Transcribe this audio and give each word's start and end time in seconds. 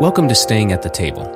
Welcome 0.00 0.28
to 0.28 0.34
Staying 0.36 0.70
at 0.70 0.82
the 0.82 0.88
Table. 0.88 1.26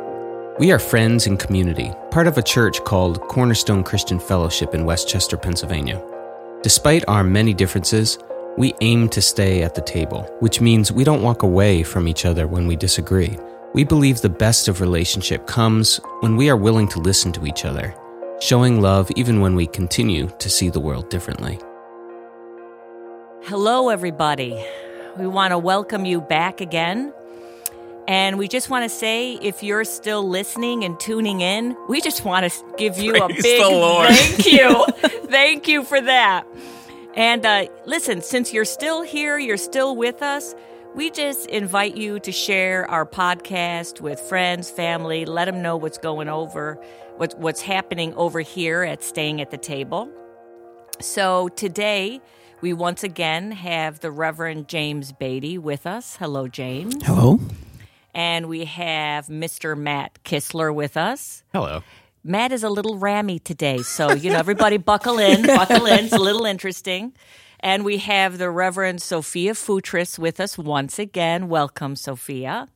We 0.60 0.70
are 0.70 0.78
friends 0.78 1.26
and 1.26 1.36
community, 1.36 1.92
part 2.12 2.28
of 2.28 2.38
a 2.38 2.42
church 2.42 2.84
called 2.84 3.20
Cornerstone 3.22 3.82
Christian 3.82 4.20
Fellowship 4.20 4.72
in 4.72 4.84
West 4.84 5.08
Chester, 5.08 5.36
Pennsylvania. 5.36 6.00
Despite 6.62 7.02
our 7.09 7.24
many 7.24 7.54
differences, 7.54 8.20
we 8.56 8.72
aim 8.80 9.09
to 9.09 9.20
stay 9.20 9.64
at 9.64 9.74
the 9.74 9.80
table, 9.80 10.32
which 10.38 10.60
means 10.60 10.92
we 10.92 11.02
don't 11.02 11.24
walk 11.24 11.42
away 11.42 11.82
from 11.82 12.06
each 12.06 12.24
other 12.24 12.46
when 12.46 12.68
we 12.68 12.77
disagree. 12.77 13.36
We 13.74 13.82
believe 13.82 14.20
the 14.20 14.28
best 14.28 14.68
of 14.68 14.80
relationship 14.80 15.48
comes 15.48 15.98
when 16.20 16.36
we 16.36 16.48
are 16.48 16.56
willing 16.56 16.86
to 16.90 17.00
listen 17.00 17.32
to 17.32 17.46
each 17.46 17.64
other, 17.64 17.92
showing 18.40 18.80
love 18.80 19.10
even 19.16 19.40
when 19.40 19.56
we 19.56 19.66
continue 19.66 20.30
to 20.38 20.48
see 20.48 20.70
the 20.70 20.79
world 20.79 21.10
differently. 21.10 21.58
Hello, 23.42 23.88
everybody. 23.88 24.65
We 25.18 25.26
want 25.26 25.51
to 25.51 25.59
welcome 25.59 26.04
you 26.04 26.20
back 26.20 26.60
again. 26.60 27.12
And 28.09 28.37
we 28.37 28.48
just 28.48 28.69
want 28.69 28.84
to 28.84 28.88
say 28.88 29.34
if 29.34 29.62
you're 29.62 29.84
still 29.84 30.29
listening 30.29 30.84
and 30.84 30.98
tuning 30.98 31.41
in, 31.41 31.77
we 31.88 32.01
just 32.01 32.24
want 32.24 32.51
to 32.51 32.65
give 32.77 32.98
you 32.98 33.12
Praise 33.12 33.23
a 33.23 33.29
big 33.29 33.62
the 33.62 34.06
thank 34.09 34.47
you. 34.52 34.87
thank 35.29 35.69
you 35.69 35.84
for 35.84 36.01
that. 36.01 36.45
And 37.15 37.45
uh, 37.46 37.66
listen, 37.87 38.23
since 38.23 38.52
you're 38.52 38.65
still 38.65 39.02
here, 39.02 39.38
you're 39.38 39.57
still 39.57 39.95
with 39.95 40.23
us, 40.23 40.55
we 40.95 41.10
just 41.10 41.46
invite 41.46 41.96
you 41.96 42.19
to 42.20 42.33
share 42.33 42.91
our 42.91 43.07
podcast 43.07 44.01
with 44.01 44.21
friends, 44.21 44.71
family, 44.71 45.24
let 45.24 45.46
them 45.46 45.62
know 45.62 45.77
what's 45.77 45.98
going 45.98 46.29
over, 46.29 46.74
what, 47.16 47.38
what's 47.38 47.62
happening 47.62 48.15
over 48.15 48.41
here 48.41 48.82
at 48.82 49.02
Staying 49.02 49.41
at 49.41 49.51
the 49.51 49.59
Table. 49.59 50.10
So 51.01 51.48
today, 51.48 52.21
we 52.60 52.73
once 52.73 53.02
again 53.02 53.52
have 53.52 54.01
the 54.01 54.10
Reverend 54.10 54.69
James 54.69 55.13
Beatty 55.13 55.57
with 55.59 55.87
us. 55.87 56.16
Hello, 56.16 56.46
James. 56.48 56.95
Hello. 57.04 57.41
And 58.15 58.49
we 58.49 58.66
have 58.66 59.27
Mr. 59.27 59.77
Matt 59.77 60.23
Kistler 60.24 60.74
with 60.74 60.96
us. 60.96 61.43
Hello. 61.52 61.82
Matt 62.24 62.52
is 62.52 62.63
a 62.63 62.69
little 62.69 62.99
rammy 62.99 63.38
today, 63.38 63.79
so 63.79 64.12
you 64.12 64.31
know 64.31 64.38
everybody 64.38 64.77
buckle 64.77 65.19
in, 65.19 65.43
buckle 65.47 65.87
in. 65.87 66.04
It's 66.04 66.12
a 66.12 66.19
little 66.19 66.44
interesting. 66.44 67.15
And 67.59 67.84
we 67.84 67.99
have 67.99 68.38
the 68.38 68.50
Reverend 68.50 69.03
Sophia 69.03 69.54
Futris 69.54 70.19
with 70.19 70.41
us 70.41 70.59
once 70.59 70.99
again. 70.99 71.49
Welcome, 71.49 71.97
Sophia. 71.97 72.69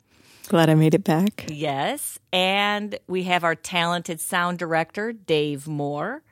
Glad 0.49 0.71
I 0.71 0.75
made 0.75 0.95
it 0.95 1.03
back. 1.05 1.47
Yes. 1.49 2.19
And 2.33 2.99
we 3.09 3.25
have 3.25 3.43
our 3.43 3.57
talented 3.57 4.21
sound 4.21 4.59
director, 4.59 5.13
Dave 5.13 5.67
Moore. 5.67 6.23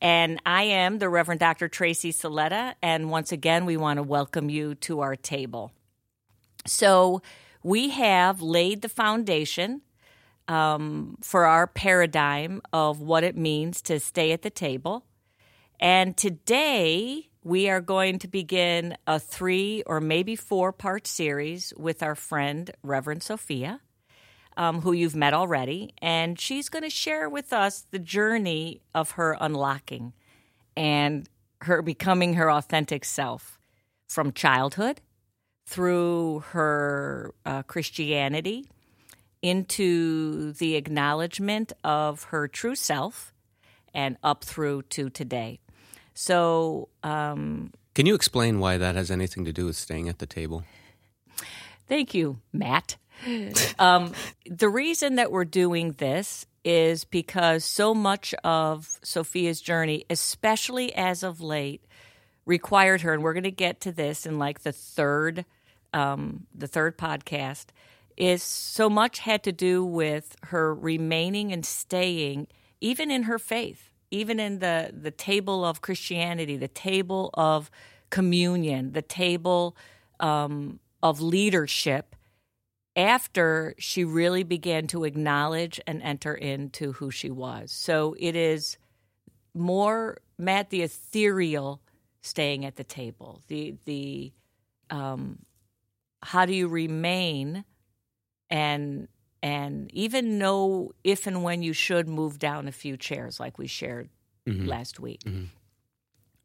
And 0.00 0.40
I 0.46 0.62
am 0.64 0.98
the 0.98 1.08
Reverend 1.08 1.40
Dr. 1.40 1.68
Tracy 1.68 2.12
Saletta. 2.12 2.74
And 2.80 3.10
once 3.10 3.32
again, 3.32 3.66
we 3.66 3.76
want 3.76 3.98
to 3.98 4.02
welcome 4.02 4.48
you 4.48 4.76
to 4.76 5.00
our 5.00 5.16
table. 5.16 5.72
So 6.66 7.22
we 7.62 7.90
have 7.90 8.40
laid 8.40 8.82
the 8.82 8.88
foundation 8.88 9.82
um, 10.48 11.16
for 11.22 11.44
our 11.46 11.66
paradigm 11.66 12.60
of 12.72 13.00
what 13.00 13.24
it 13.24 13.36
means 13.36 13.82
to 13.82 14.00
stay 14.00 14.32
at 14.32 14.42
the 14.42 14.50
table. 14.50 15.04
And 15.78 16.16
today 16.16 17.28
we 17.42 17.68
are 17.68 17.80
going 17.80 18.18
to 18.18 18.28
begin 18.28 18.96
a 19.06 19.18
three 19.18 19.82
or 19.86 20.00
maybe 20.00 20.36
four 20.36 20.72
part 20.72 21.06
series 21.06 21.72
with 21.76 22.02
our 22.02 22.14
friend, 22.14 22.70
Reverend 22.82 23.22
Sophia, 23.22 23.80
um, 24.56 24.80
who 24.82 24.92
you've 24.92 25.16
met 25.16 25.32
already. 25.32 25.94
And 26.02 26.38
she's 26.38 26.68
going 26.68 26.82
to 26.82 26.90
share 26.90 27.30
with 27.30 27.52
us 27.52 27.86
the 27.90 27.98
journey 27.98 28.82
of 28.94 29.12
her 29.12 29.36
unlocking 29.40 30.12
and 30.76 31.28
her 31.62 31.80
becoming 31.82 32.34
her 32.34 32.50
authentic 32.50 33.04
self 33.04 33.58
from 34.08 34.32
childhood 34.32 35.00
through 35.70 36.40
her 36.48 37.32
uh, 37.46 37.62
Christianity 37.62 38.66
into 39.40 40.52
the 40.54 40.74
acknowledgement 40.74 41.72
of 41.84 42.24
her 42.24 42.48
true 42.48 42.74
self 42.74 43.32
and 43.94 44.16
up 44.24 44.42
through 44.42 44.82
to 44.82 45.08
today. 45.10 45.60
So, 46.12 46.88
um, 47.04 47.70
Can 47.94 48.06
you 48.06 48.16
explain 48.16 48.58
why 48.58 48.78
that 48.78 48.96
has 48.96 49.12
anything 49.12 49.44
to 49.44 49.52
do 49.52 49.66
with 49.66 49.76
staying 49.76 50.08
at 50.08 50.18
the 50.18 50.26
table? 50.26 50.64
thank 51.86 52.14
you, 52.14 52.40
Matt. 52.52 52.96
um, 53.78 54.12
the 54.46 54.68
reason 54.68 55.14
that 55.16 55.30
we're 55.30 55.44
doing 55.44 55.92
this 55.98 56.46
is 56.64 57.04
because 57.04 57.64
so 57.64 57.94
much 57.94 58.34
of 58.42 58.88
Sophia's 59.04 59.60
journey, 59.60 60.04
especially 60.10 60.92
as 60.96 61.22
of 61.22 61.40
late, 61.40 61.84
required 62.44 63.02
her, 63.02 63.14
and 63.14 63.22
we're 63.22 63.34
going 63.34 63.44
to 63.44 63.52
get 63.52 63.80
to 63.82 63.92
this 63.92 64.26
in 64.26 64.40
like 64.40 64.62
the 64.62 64.72
third, 64.72 65.44
um, 65.92 66.46
the 66.54 66.66
third 66.66 66.98
podcast, 66.98 67.66
is 68.16 68.42
so 68.42 68.90
much 68.90 69.20
had 69.20 69.42
to 69.44 69.52
do 69.52 69.84
with 69.84 70.36
her 70.44 70.74
remaining 70.74 71.52
and 71.52 71.64
staying, 71.64 72.46
even 72.80 73.10
in 73.10 73.24
her 73.24 73.38
faith, 73.38 73.90
even 74.10 74.38
in 74.38 74.58
the 74.58 74.92
the 74.92 75.10
table 75.10 75.64
of 75.64 75.80
Christianity, 75.80 76.56
the 76.56 76.68
table 76.68 77.30
of 77.34 77.70
communion, 78.10 78.92
the 78.92 79.02
table 79.02 79.76
um, 80.18 80.80
of 81.02 81.20
leadership. 81.20 82.14
After 82.96 83.74
she 83.78 84.04
really 84.04 84.42
began 84.42 84.88
to 84.88 85.04
acknowledge 85.04 85.80
and 85.86 86.02
enter 86.02 86.34
into 86.34 86.92
who 86.92 87.10
she 87.10 87.30
was, 87.30 87.70
so 87.70 88.16
it 88.18 88.34
is 88.34 88.76
more 89.54 90.18
Matt 90.36 90.70
the 90.70 90.82
ethereal 90.82 91.80
staying 92.20 92.64
at 92.64 92.76
the 92.76 92.84
table. 92.84 93.42
The 93.48 93.76
the 93.84 94.32
um, 94.90 95.38
how 96.22 96.44
do 96.46 96.52
you 96.54 96.68
remain 96.68 97.64
and 98.50 99.08
and 99.42 99.90
even 99.94 100.38
know 100.38 100.92
if 101.02 101.26
and 101.26 101.42
when 101.42 101.62
you 101.62 101.72
should 101.72 102.08
move 102.08 102.38
down 102.38 102.68
a 102.68 102.72
few 102.72 102.96
chairs 102.96 103.40
like 103.40 103.56
we 103.58 103.66
shared 103.66 104.10
Mhm. 104.46 104.66
last 104.66 105.00
week. 105.00 105.22
Mhm. 105.24 105.48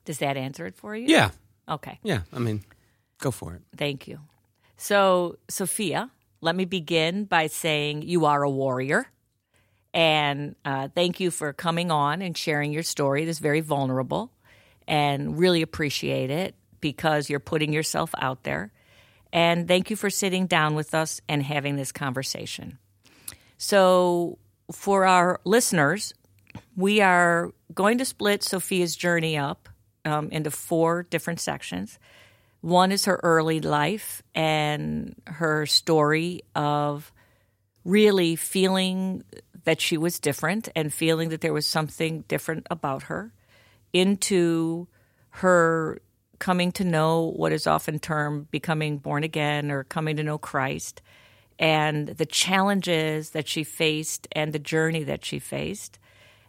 Does 0.05 0.19
that 0.19 0.37
answer 0.37 0.65
it 0.65 0.75
for 0.75 0.95
you? 0.95 1.07
Yeah. 1.07 1.31
Okay. 1.67 1.99
Yeah. 2.03 2.21
I 2.31 2.39
mean, 2.39 2.63
go 3.17 3.31
for 3.31 3.55
it. 3.55 3.63
Thank 3.75 4.07
you. 4.07 4.19
So, 4.77 5.37
Sophia, 5.49 6.11
let 6.41 6.55
me 6.55 6.65
begin 6.65 7.25
by 7.25 7.47
saying 7.47 8.03
you 8.03 8.25
are 8.25 8.43
a 8.43 8.49
warrior. 8.49 9.07
And 9.93 10.55
uh, 10.65 10.89
thank 10.93 11.19
you 11.19 11.31
for 11.31 11.53
coming 11.53 11.89
on 11.91 12.21
and 12.21 12.37
sharing 12.37 12.71
your 12.73 12.83
story. 12.83 13.23
It 13.23 13.29
is 13.29 13.39
very 13.39 13.61
vulnerable 13.61 14.31
and 14.87 15.37
really 15.39 15.61
appreciate 15.61 16.29
it 16.29 16.53
because 16.81 17.29
you're 17.29 17.39
putting 17.39 17.73
yourself 17.73 18.11
out 18.19 18.43
there. 18.43 18.71
And 19.35 19.67
thank 19.67 19.89
you 19.89 19.97
for 19.97 20.09
sitting 20.09 20.47
down 20.47 20.75
with 20.75 20.93
us 20.93 21.19
and 21.27 21.43
having 21.43 21.75
this 21.75 21.91
conversation. 21.91 22.77
So, 23.57 24.37
for 24.71 25.05
our 25.05 25.41
listeners, 25.43 26.13
we 26.77 27.01
are 27.01 27.51
going 27.73 27.97
to 27.97 28.05
split 28.05 28.43
Sophia's 28.43 28.95
journey 28.95 29.37
up 29.37 29.67
um, 30.05 30.29
into 30.31 30.51
four 30.51 31.03
different 31.03 31.41
sections. 31.41 31.99
One 32.61 32.93
is 32.93 33.03
her 33.05 33.19
early 33.23 33.59
life 33.59 34.23
and 34.33 35.13
her 35.27 35.65
story 35.65 36.41
of 36.55 37.11
really 37.83 38.37
feeling 38.37 39.25
that 39.65 39.81
she 39.81 39.97
was 39.97 40.17
different 40.17 40.69
and 40.77 40.93
feeling 40.93 41.27
that 41.27 41.41
there 41.41 41.51
was 41.51 41.67
something 41.67 42.23
different 42.29 42.67
about 42.71 43.03
her, 43.03 43.33
into 43.91 44.87
her 45.31 45.99
coming 46.39 46.71
to 46.73 46.83
know 46.83 47.33
what 47.35 47.51
is 47.51 47.67
often 47.67 47.99
termed 47.99 48.49
becoming 48.51 48.97
born 48.97 49.23
again 49.23 49.71
or 49.71 49.83
coming 49.83 50.15
to 50.17 50.23
know 50.23 50.37
Christ, 50.37 51.01
and 51.57 52.07
the 52.07 52.25
challenges 52.25 53.31
that 53.31 53.47
she 53.47 53.63
faced 53.63 54.27
and 54.33 54.53
the 54.53 54.59
journey 54.59 55.03
that 55.03 55.23
she 55.23 55.39
faced, 55.39 55.99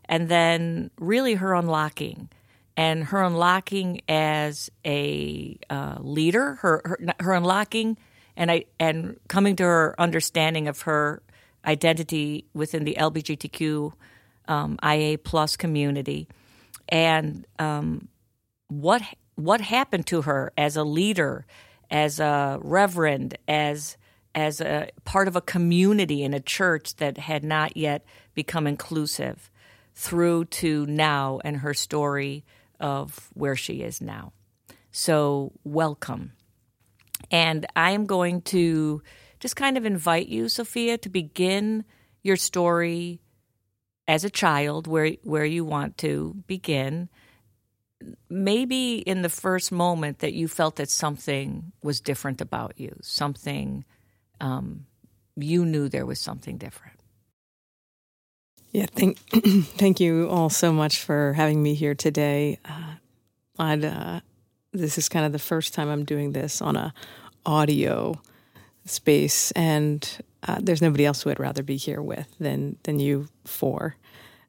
and 0.07 0.29
then 0.29 0.91
really 0.99 1.35
her 1.35 1.55
unlocking 1.55 2.29
and 2.77 3.05
her 3.05 3.23
unlocking 3.23 4.01
as 4.09 4.71
a 4.85 5.59
uh, 5.71 5.97
leader, 6.01 6.57
her, 6.57 6.83
her 6.85 6.99
her 7.21 7.33
unlocking 7.33 7.97
and 8.37 8.51
I 8.51 8.65
and 8.79 9.19
coming 9.29 9.57
to 9.57 9.65
her 9.65 9.95
understanding 9.99 10.69
of 10.69 10.83
her 10.83 11.23
identity 11.65 12.45
within 12.55 12.85
the 12.85 12.97
LGBTQ 12.99 13.93
um, 14.49 14.79
IA 14.85 15.19
plus 15.19 15.57
community, 15.57 16.29
and 16.89 17.47
um, 17.59 18.09
what 18.69 19.03
what 19.37 19.61
happened 19.61 20.07
to 20.09 20.23
her 20.23 20.53
as 20.59 20.77
a 20.77 20.85
leader, 20.85 21.47
as 21.91 22.19
a 22.21 22.59
reverend, 22.63 23.39
as 23.47 23.97
as 24.35 24.61
a 24.61 24.91
part 25.05 25.29
of 25.29 25.37
a 25.37 25.41
community 25.41 26.23
in 26.23 26.35
a 26.35 26.41
church 26.41 26.97
that 26.97 27.17
had 27.17 27.43
not 27.43 27.75
yet 27.75 28.05
become 28.35 28.67
inclusive, 28.67 29.51
through 29.95 30.45
to 30.45 30.85
now 30.87 31.41
and 31.43 31.59
her 31.59 31.73
story 31.73 32.45
of 32.79 33.31
where 33.33 33.57
she 33.57 33.81
is 33.81 34.03
now. 34.03 34.33
So, 34.93 35.53
welcome. 35.65 36.33
And 37.31 37.65
I 37.75 37.93
am 37.93 38.05
going 38.05 38.43
to 38.43 39.03
just 39.41 39.57
kind 39.57 39.79
of 39.79 39.87
invite 39.87 40.29
you, 40.29 40.51
Sophia, 40.51 40.99
to 40.99 41.09
begin 41.09 41.85
your 42.23 42.37
story 42.37 43.21
as 44.07 44.25
a 44.25 44.31
child 44.31 44.87
where 44.87 45.13
where 45.23 45.45
you 45.45 45.65
want 45.65 45.99
to 45.99 46.37
begin. 46.47 47.09
Maybe 48.29 48.99
in 48.99 49.23
the 49.23 49.29
first 49.29 49.73
moment 49.73 50.19
that 50.19 50.35
you 50.35 50.49
felt 50.49 50.77
that 50.77 50.91
something 50.91 51.73
was 51.83 52.01
different 52.01 52.41
about 52.41 52.75
you, 52.77 52.97
something 53.03 53.85
um, 54.41 54.87
you 55.37 55.65
knew 55.65 55.89
there 55.89 56.07
was 56.07 56.21
something 56.21 56.59
different. 56.59 56.99
Yeah, 58.73 58.87
thank 58.95 59.19
thank 59.79 60.01
you 60.01 60.29
all 60.29 60.51
so 60.51 60.73
much 60.73 60.99
for 60.99 61.33
having 61.33 61.63
me 61.63 61.75
here 61.75 61.95
today. 61.95 62.59
Uh, 62.65 62.95
I'd 63.59 63.85
uh, 63.85 64.21
this 64.73 64.99
is 64.99 65.09
kind 65.09 65.25
of 65.25 65.33
the 65.33 65.39
first 65.39 65.73
time 65.73 65.89
I'm 65.89 66.05
doing 66.05 66.33
this 66.33 66.61
on 66.61 66.77
a 66.77 66.93
audio 67.47 68.21
space, 68.85 69.51
and 69.53 70.07
uh, 70.47 70.59
there's 70.61 70.83
nobody 70.83 71.07
else 71.07 71.23
who 71.23 71.31
I'd 71.31 71.41
rather 71.41 71.63
be 71.63 71.77
here 71.77 72.03
with 72.03 72.29
than 72.39 72.77
than 72.83 72.99
you 72.99 73.29
four. 73.45 73.97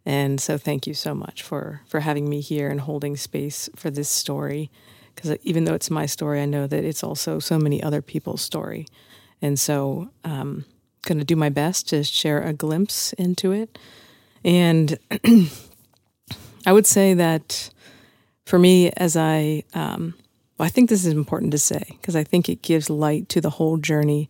And 0.07 0.39
so, 0.39 0.57
thank 0.57 0.87
you 0.87 0.93
so 0.93 1.13
much 1.13 1.43
for 1.43 1.81
for 1.85 1.99
having 1.99 2.29
me 2.29 2.39
here 2.39 2.69
and 2.69 2.79
holding 2.79 3.17
space 3.17 3.69
for 3.75 3.91
this 3.91 4.07
story. 4.07 4.71
Because 5.13 5.35
even 5.43 5.65
though 5.65 5.73
it's 5.73 5.89
my 5.89 6.05
story, 6.05 6.41
I 6.41 6.45
know 6.45 6.65
that 6.65 6.85
it's 6.85 7.03
also 7.03 7.39
so 7.39 7.59
many 7.59 7.83
other 7.83 8.01
people's 8.01 8.41
story, 8.41 8.85
and 9.41 9.59
so 9.59 10.09
um, 10.23 10.63
going 11.05 11.19
to 11.19 11.25
do 11.25 11.35
my 11.35 11.49
best 11.49 11.89
to 11.89 12.05
share 12.05 12.41
a 12.41 12.53
glimpse 12.53 13.11
into 13.13 13.51
it. 13.51 13.77
And 14.45 14.97
I 16.65 16.71
would 16.71 16.87
say 16.87 17.13
that 17.13 17.69
for 18.45 18.57
me, 18.57 18.91
as 18.91 19.17
I, 19.17 19.63
um, 19.73 20.13
well, 20.57 20.67
I 20.67 20.69
think 20.69 20.89
this 20.89 21.05
is 21.05 21.11
important 21.11 21.51
to 21.51 21.57
say 21.57 21.83
because 21.89 22.15
I 22.15 22.23
think 22.23 22.47
it 22.47 22.61
gives 22.61 22.89
light 22.89 23.27
to 23.29 23.41
the 23.41 23.49
whole 23.49 23.75
journey, 23.75 24.29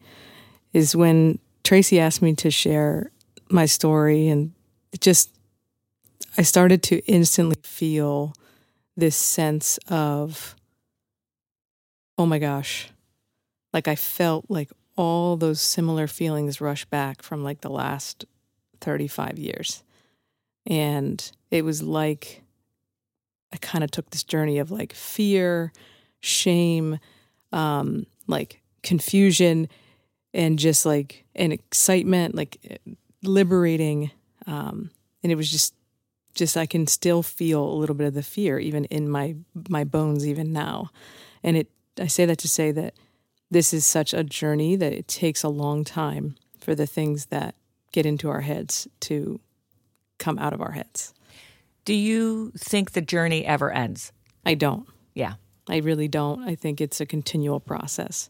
is 0.73 0.95
when 0.95 1.37
Tracy 1.63 1.99
asked 1.99 2.23
me 2.23 2.33
to 2.33 2.49
share 2.49 3.11
my 3.51 3.67
story, 3.67 4.27
and 4.27 4.53
it 4.91 5.01
just, 5.01 5.36
I 6.37 6.43
started 6.43 6.83
to 6.83 6.99
instantly 7.05 7.57
feel 7.63 8.33
this 8.95 9.15
sense 9.15 9.79
of, 9.87 10.55
oh 12.17 12.25
my 12.25 12.39
gosh, 12.39 12.89
like 13.73 13.87
I 13.87 13.95
felt 13.95 14.45
like 14.49 14.71
all 14.95 15.37
those 15.37 15.61
similar 15.61 16.07
feelings 16.07 16.61
rush 16.61 16.85
back 16.85 17.21
from 17.21 17.43
like 17.43 17.61
the 17.61 17.69
last 17.69 18.25
35 18.81 19.39
years. 19.39 19.83
And 20.65 21.31
it 21.49 21.63
was 21.63 21.81
like 21.81 22.43
I 23.53 23.57
kind 23.57 23.83
of 23.83 23.91
took 23.91 24.09
this 24.09 24.23
journey 24.23 24.59
of 24.59 24.71
like 24.71 24.93
fear, 24.93 25.71
shame, 26.19 26.99
um, 27.53 28.05
like 28.27 28.61
confusion, 28.83 29.69
and 30.33 30.59
just 30.59 30.85
like 30.85 31.25
an 31.35 31.51
excitement, 31.51 32.35
like 32.35 32.81
liberating. 33.23 34.11
Um, 34.45 34.91
and 35.23 35.31
it 35.31 35.35
was 35.35 35.49
just, 35.49 35.73
just 36.37 36.55
I 36.55 36.65
can 36.65 36.87
still 36.87 37.21
feel 37.23 37.63
a 37.63 37.75
little 37.75 37.95
bit 37.95 38.07
of 38.07 38.13
the 38.13 38.23
fear 38.23 38.59
even 38.59 38.85
in 38.85 39.09
my 39.09 39.35
my 39.67 39.83
bones 39.83 40.25
even 40.25 40.53
now. 40.53 40.91
And 41.43 41.57
it, 41.57 41.69
I 41.99 42.07
say 42.07 42.25
that 42.25 42.37
to 42.39 42.47
say 42.47 42.71
that 42.71 42.93
this 43.51 43.73
is 43.73 43.85
such 43.85 44.13
a 44.13 44.23
journey 44.23 44.75
that 44.75 44.93
it 44.93 45.07
takes 45.07 45.43
a 45.43 45.49
long 45.49 45.83
time 45.83 46.35
for 46.59 46.75
the 46.75 46.87
things 46.87 47.27
that 47.27 47.55
get 47.91 48.05
into 48.05 48.29
our 48.29 48.41
heads 48.41 48.87
to 49.01 49.39
come 50.17 50.37
out 50.39 50.53
of 50.53 50.61
our 50.61 50.71
heads. 50.71 51.13
Do 51.85 51.93
you 51.93 52.51
think 52.57 52.91
the 52.91 53.01
journey 53.01 53.45
ever 53.45 53.71
ends? 53.71 54.11
I 54.45 54.55
don't. 54.55 54.87
Yeah. 55.13 55.35
I 55.69 55.77
really 55.77 56.07
don't. 56.07 56.47
I 56.47 56.55
think 56.55 56.81
it's 56.81 57.01
a 57.01 57.05
continual 57.05 57.59
process. 57.59 58.29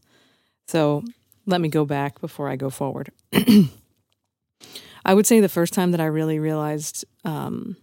So 0.68 1.04
let 1.45 1.62
me 1.62 1.69
go 1.69 1.86
back 1.86 2.19
before 2.19 2.50
I 2.50 2.56
go 2.56 2.69
forward. 2.69 3.12
I 5.06 5.13
would 5.13 5.25
say 5.25 5.39
the 5.39 5.50
first 5.50 5.74
time 5.74 5.92
that 5.92 6.01
I 6.01 6.06
really 6.06 6.39
realized 6.39 7.06
um, 7.24 7.77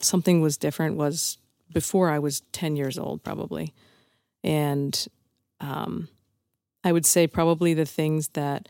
something 0.00 0.40
was 0.40 0.56
different 0.56 0.96
was 0.96 1.38
before 1.72 2.10
I 2.10 2.18
was 2.18 2.40
10 2.52 2.76
years 2.76 2.98
old, 2.98 3.22
probably. 3.22 3.74
And 4.44 5.06
um, 5.60 6.08
I 6.84 6.92
would 6.92 7.06
say 7.06 7.26
probably 7.26 7.74
the 7.74 7.86
things 7.86 8.28
that 8.28 8.68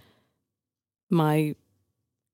my 1.10 1.54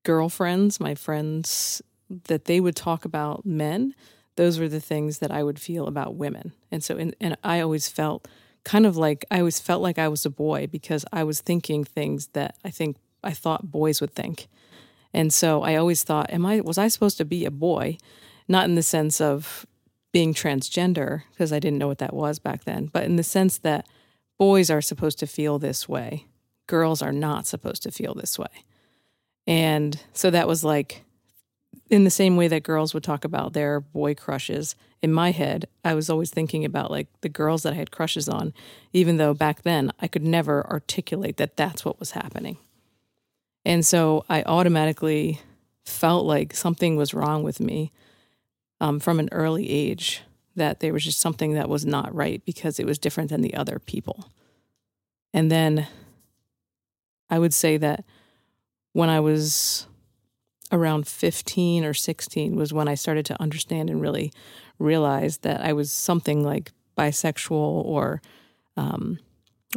girlfriends, 0.03 0.79
my 0.79 0.95
friends 0.95 1.81
that 2.25 2.45
they 2.45 2.59
would 2.59 2.75
talk 2.75 3.05
about 3.05 3.45
men, 3.45 3.93
those 4.35 4.59
were 4.59 4.69
the 4.69 4.79
things 4.79 5.19
that 5.19 5.31
I 5.31 5.43
would 5.43 5.59
feel 5.59 5.87
about 5.87 6.15
women. 6.15 6.53
And 6.71 6.83
so, 6.83 6.97
in, 6.97 7.15
and 7.19 7.37
I 7.43 7.59
always 7.59 7.87
felt 7.87 8.27
kind 8.63 8.85
of 8.85 8.97
like 8.97 9.25
I 9.29 9.39
always 9.39 9.59
felt 9.59 9.81
like 9.81 9.99
I 9.99 10.07
was 10.07 10.25
a 10.25 10.29
boy 10.29 10.67
because 10.67 11.05
I 11.11 11.23
was 11.23 11.41
thinking 11.41 11.83
things 11.83 12.27
that 12.27 12.55
I 12.63 12.69
think 12.69 12.97
I 13.23 13.31
thought 13.31 13.71
boys 13.71 14.01
would 14.01 14.13
think. 14.13 14.47
And 15.13 15.33
so 15.33 15.61
I 15.61 15.75
always 15.75 16.03
thought, 16.03 16.31
am 16.31 16.45
I 16.45 16.61
was 16.61 16.77
I 16.77 16.87
supposed 16.87 17.17
to 17.17 17.25
be 17.25 17.45
a 17.45 17.51
boy? 17.51 17.97
Not 18.47 18.65
in 18.65 18.75
the 18.75 18.83
sense 18.83 19.21
of 19.21 19.65
being 20.11 20.33
transgender 20.33 21.23
because 21.31 21.51
I 21.51 21.59
didn't 21.59 21.79
know 21.79 21.87
what 21.87 21.97
that 21.99 22.13
was 22.13 22.39
back 22.39 22.65
then, 22.65 22.87
but 22.91 23.03
in 23.03 23.15
the 23.15 23.23
sense 23.23 23.57
that 23.59 23.87
boys 24.37 24.69
are 24.69 24.81
supposed 24.81 25.19
to 25.19 25.27
feel 25.27 25.59
this 25.59 25.89
way. 25.89 26.25
Girls 26.67 27.01
are 27.01 27.11
not 27.11 27.45
supposed 27.45 27.83
to 27.83 27.91
feel 27.91 28.13
this 28.13 28.37
way. 28.37 28.65
And 29.45 29.99
so 30.13 30.29
that 30.29 30.47
was 30.47 30.63
like 30.63 31.03
in 31.89 32.03
the 32.03 32.09
same 32.09 32.37
way 32.37 32.47
that 32.47 32.63
girls 32.63 32.93
would 32.93 33.03
talk 33.03 33.25
about 33.25 33.53
their 33.53 33.79
boy 33.79 34.15
crushes, 34.15 34.75
in 35.01 35.11
my 35.11 35.31
head, 35.31 35.67
I 35.83 35.93
was 35.95 36.09
always 36.09 36.29
thinking 36.29 36.63
about 36.63 36.89
like 36.89 37.07
the 37.21 37.29
girls 37.29 37.63
that 37.63 37.73
I 37.73 37.75
had 37.75 37.91
crushes 37.91 38.29
on, 38.29 38.53
even 38.93 39.17
though 39.17 39.33
back 39.33 39.63
then 39.63 39.91
I 39.99 40.07
could 40.07 40.23
never 40.23 40.65
articulate 40.65 41.37
that 41.37 41.57
that's 41.57 41.83
what 41.83 41.99
was 41.99 42.11
happening. 42.11 42.57
And 43.65 43.85
so 43.85 44.23
I 44.29 44.43
automatically 44.43 45.41
felt 45.83 46.25
like 46.25 46.55
something 46.55 46.95
was 46.95 47.13
wrong 47.13 47.43
with 47.43 47.59
me 47.59 47.91
um, 48.83 48.99
from 48.99 49.17
an 49.17 49.29
early 49.31 49.69
age, 49.69 50.23
that 50.57 50.81
there 50.81 50.91
was 50.91 51.05
just 51.05 51.21
something 51.21 51.53
that 51.53 51.69
was 51.69 51.85
not 51.85 52.13
right 52.13 52.43
because 52.45 52.79
it 52.79 52.85
was 52.85 52.99
different 52.99 53.29
than 53.29 53.39
the 53.39 53.55
other 53.55 53.79
people. 53.79 54.25
And 55.33 55.49
then 55.49 55.87
I 57.29 57.39
would 57.39 57.53
say 57.53 57.77
that 57.77 58.03
when 58.91 59.09
I 59.09 59.21
was 59.21 59.87
around 60.69 61.07
15 61.07 61.85
or 61.85 61.93
16 61.93 62.57
was 62.57 62.73
when 62.73 62.89
I 62.89 62.95
started 62.95 63.25
to 63.27 63.41
understand 63.41 63.89
and 63.89 64.01
really 64.01 64.33
realize 64.79 65.37
that 65.39 65.61
I 65.61 65.71
was 65.71 65.89
something 65.89 66.43
like 66.43 66.73
bisexual 66.97 67.53
or 67.53 68.21
um, 68.75 69.17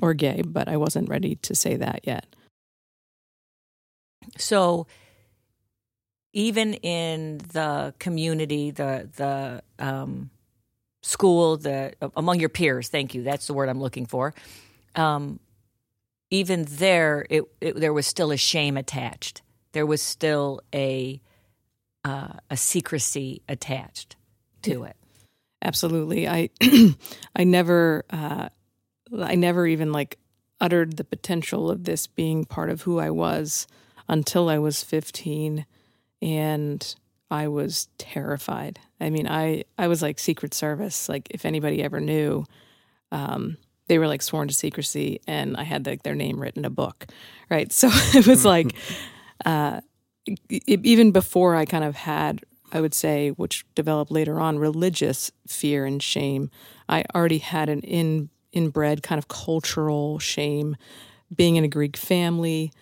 or 0.03 0.15
gay, 0.15 0.43
but 0.45 0.67
I 0.67 0.77
wasn't 0.77 1.09
ready 1.09 1.37
to 1.37 1.55
say 1.55 1.77
that 1.77 2.01
yet. 2.03 2.27
So 4.37 4.89
even 6.37 6.75
in 6.75 7.39
the 7.53 7.95
community, 7.99 8.71
the 8.71 9.09
the 9.17 9.63
um, 9.85 10.31
school, 11.03 11.57
the 11.57 11.95
among 12.17 12.39
your 12.41 12.49
peers, 12.49 12.89
thank 12.89 13.15
you, 13.15 13.23
that's 13.23 13.47
the 13.47 13.55
word 13.55 13.69
I'm 13.69 13.81
looking 13.81 14.07
for. 14.07 14.35
Um, 14.95 15.41
even 16.31 16.65
there, 16.69 17.27
it, 17.31 17.45
it, 17.61 17.77
there 17.77 17.93
was 17.93 18.07
still 18.07 18.33
a 18.33 18.37
shame 18.37 18.77
attached 18.77 19.43
there 19.77 19.85
was 19.85 20.01
still 20.01 20.63
a 20.75 21.21
uh, 22.03 22.33
a 22.51 22.57
secrecy 22.57 23.43
attached 23.47 24.17
to 24.63 24.85
it. 24.85 24.97
Absolutely, 25.61 26.27
I 26.27 26.49
I 27.37 27.45
never 27.45 28.07
uh, 28.09 28.49
I 29.21 29.35
never 29.35 29.67
even 29.67 29.93
like 29.93 30.17
uttered 30.63 30.97
the 30.97 31.05
potential 31.05 31.71
of 31.71 31.85
this 31.85 32.07
being 32.07 32.47
part 32.47 32.71
of 32.71 32.83
who 32.83 32.99
I 32.99 33.11
was 33.11 33.67
until 34.09 34.49
I 34.49 34.57
was 34.57 34.83
fifteen, 34.83 35.67
and 36.23 36.95
I 37.31 37.49
was 37.49 37.89
terrified. 37.99 38.79
I 39.01 39.11
mean, 39.11 39.27
I 39.27 39.65
I 39.79 39.89
was 39.89 40.03
like 40.03 40.19
Secret 40.19 40.55
Service. 40.55 41.09
Like 41.09 41.29
if 41.31 41.45
anybody 41.45 41.83
ever 41.83 42.01
knew. 42.01 42.45
Um, 43.13 43.57
they 43.89 43.99
were 43.99 44.09
like 44.09 44.21
sworn 44.21 44.49
to 44.49 44.55
secrecy 44.55 45.21
and 45.29 45.57
I 45.57 45.63
had 45.63 45.87
like 45.87 46.03
their 46.03 46.17
name 46.17 46.41
written 46.41 46.63
in 46.63 46.65
a 46.65 46.71
book, 46.71 47.07
right? 47.49 47.73
So 47.73 47.89
it 47.93 48.27
was 48.27 48.45
like 48.45 48.75
uh, 49.45 49.81
it, 50.49 50.85
even 50.85 51.13
before 51.13 51.55
I 51.55 51.65
kind 51.65 51.85
of 51.85 51.97
had, 51.97 52.45
I 52.73 52.81
would 52.81 52.95
say, 52.95 53.31
which 53.31 53.65
developed 53.75 54.11
later 54.11 54.41
on, 54.41 54.59
religious 54.59 55.31
fear 55.47 55.85
and 55.85 56.03
shame, 56.03 56.51
I 56.89 57.05
already 57.15 57.39
had 57.39 57.69
an 57.69 57.81
in, 57.81 58.31
inbred 58.53 59.03
kind 59.03 59.19
of 59.19 59.29
cultural 59.29 60.19
shame, 60.19 60.77
being 61.35 61.57
in 61.57 61.65
a 61.65 61.69
Greek 61.69 61.97
family, 61.97 62.73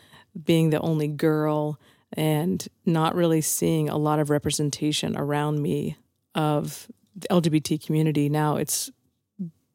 being 0.44 0.70
the 0.70 0.80
only 0.80 1.08
girl, 1.08 1.78
and 2.14 2.66
not 2.86 3.14
really 3.14 3.40
seeing 3.40 3.88
a 3.88 3.96
lot 3.96 4.18
of 4.18 4.30
representation 4.30 5.16
around 5.16 5.60
me 5.60 5.96
of 6.34 6.88
the 7.14 7.28
LGBT 7.28 7.84
community. 7.84 8.28
Now 8.28 8.56
it's 8.56 8.90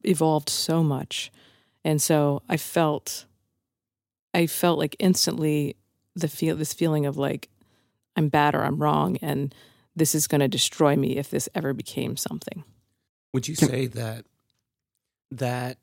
evolved 0.03 0.49
so 0.49 0.83
much. 0.83 1.31
And 1.83 2.01
so 2.01 2.41
I 2.49 2.57
felt 2.57 3.25
I 4.33 4.47
felt 4.47 4.77
like 4.77 4.95
instantly 4.99 5.75
the 6.15 6.27
feel 6.27 6.55
this 6.55 6.73
feeling 6.73 7.05
of 7.05 7.17
like 7.17 7.49
I'm 8.15 8.29
bad 8.29 8.55
or 8.55 8.63
I'm 8.63 8.77
wrong 8.77 9.17
and 9.21 9.53
this 9.95 10.15
is 10.15 10.27
going 10.27 10.41
to 10.41 10.47
destroy 10.47 10.95
me 10.95 11.17
if 11.17 11.29
this 11.29 11.49
ever 11.55 11.73
became 11.73 12.15
something. 12.15 12.63
Would 13.33 13.47
you 13.47 13.55
say 13.55 13.87
that 13.87 14.25
that 15.31 15.77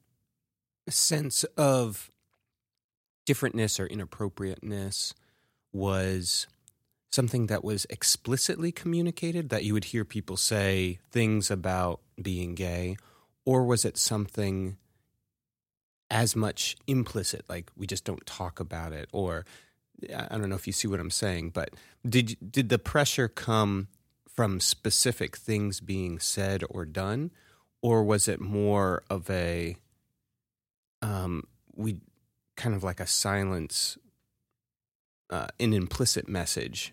sense 0.89 1.45
of 1.57 2.11
differentness 3.27 3.81
or 3.81 3.87
inappropriateness 3.87 5.15
was 5.77 6.47
something 7.13 7.47
that 7.47 7.65
was 7.65 7.87
explicitly 7.89 8.73
communicated 8.73 9.49
that 9.49 9.65
you 9.65 9.73
would 9.73 9.85
hear 9.87 10.05
people 10.05 10.37
say 10.37 10.99
things 11.11 11.51
about 11.51 12.01
being 12.21 12.55
gay 12.55 12.97
or 13.45 13.65
was 13.65 13.85
it 13.85 13.97
something 13.97 14.77
as 16.11 16.37
much 16.37 16.77
implicit 16.87 17.45
like 17.49 17.71
we 17.77 17.87
just 17.87 18.05
don't 18.05 18.27
talk 18.27 18.61
about 18.61 18.93
it 18.93 19.09
or 19.13 19.45
I 20.15 20.37
don't 20.37 20.49
know 20.49 20.57
if 20.57 20.67
you 20.67 20.73
see 20.73 20.89
what 20.89 21.01
I'm 21.01 21.11
saying, 21.11 21.51
but 21.51 21.71
did 22.07 22.37
did 22.51 22.69
the 22.69 22.79
pressure 22.79 23.29
come 23.29 23.89
from 24.29 24.61
specific 24.61 25.37
things 25.37 25.81
being 25.81 26.19
said 26.19 26.63
or 26.69 26.85
done, 26.85 27.31
or 27.81 28.05
was 28.05 28.29
it 28.29 28.41
more 28.41 29.03
of 29.09 29.31
a 29.31 29.77
um, 31.03 31.45
we 31.75 31.97
kind 32.57 32.75
of 32.75 32.85
like 32.85 33.01
a 33.01 33.07
silence, 33.07 33.97
uh, 35.31 35.49
an 35.61 35.73
implicit 35.73 36.29
message? 36.29 36.93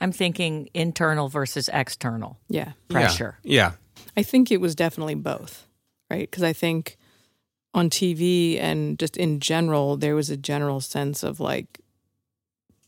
I'm 0.00 0.12
thinking 0.12 0.68
internal 0.74 1.28
versus 1.28 1.68
external 1.72 2.38
Yeah. 2.48 2.72
pressure. 2.88 3.38
Yeah. 3.42 3.72
I 4.16 4.22
think 4.22 4.50
it 4.50 4.60
was 4.60 4.74
definitely 4.74 5.14
both, 5.14 5.66
right? 6.10 6.30
Because 6.30 6.42
I 6.42 6.52
think 6.52 6.96
on 7.74 7.90
TV 7.90 8.58
and 8.60 8.98
just 8.98 9.16
in 9.16 9.40
general, 9.40 9.96
there 9.96 10.14
was 10.14 10.30
a 10.30 10.36
general 10.36 10.80
sense 10.80 11.22
of 11.22 11.40
like, 11.40 11.80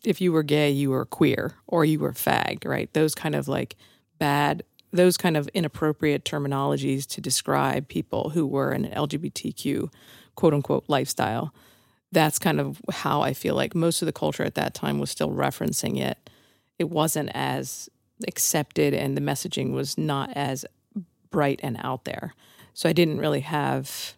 if 0.05 0.21
you 0.21 0.33
were 0.33 0.43
gay, 0.43 0.71
you 0.71 0.91
were 0.91 1.05
queer 1.05 1.55
or 1.67 1.85
you 1.85 1.99
were 1.99 2.13
fagged, 2.13 2.65
right? 2.67 2.93
Those 2.95 3.15
kind 3.15 3.35
of 3.35 3.49
like 3.49 3.77
bad, 4.19 4.63
those 4.93 5.17
kind 5.17 5.37
of 5.37 5.49
inappropriate 5.49 6.25
terminologies 6.25 7.07
to 7.09 7.21
describe 7.21 7.89
people 7.89 8.31
who 8.31 8.47
were 8.47 8.73
in 8.73 8.85
an 8.87 8.93
LGBTQ 8.95 9.91
quote 10.37 10.55
unquote 10.55 10.85
lifestyle. 10.89 11.53
That's 12.13 12.39
kind 12.39 12.61
of 12.61 12.81
how 12.91 13.21
I 13.21 13.35
feel 13.35 13.55
like 13.55 13.75
most 13.75 14.03
of 14.03 14.07
the 14.07 14.13
culture 14.13 14.43
at 14.45 14.55
that 14.55 14.75
time 14.75 14.99
was 14.99 15.11
still 15.11 15.31
referencing 15.31 16.01
it. 16.01 16.31
It 16.79 16.89
wasn't 16.89 17.31
as 17.35 17.89
accepted 18.27 18.95
and 18.95 19.17
the 19.17 19.21
messaging 19.21 19.73
was 19.73 19.99
not 19.99 20.31
as 20.35 20.65
bright 21.31 21.61
and 21.63 21.77
out 21.83 22.05
there. 22.05 22.35
So 22.73 22.89
I 22.89 22.93
didn't 22.93 23.19
really 23.19 23.41
have 23.41 24.15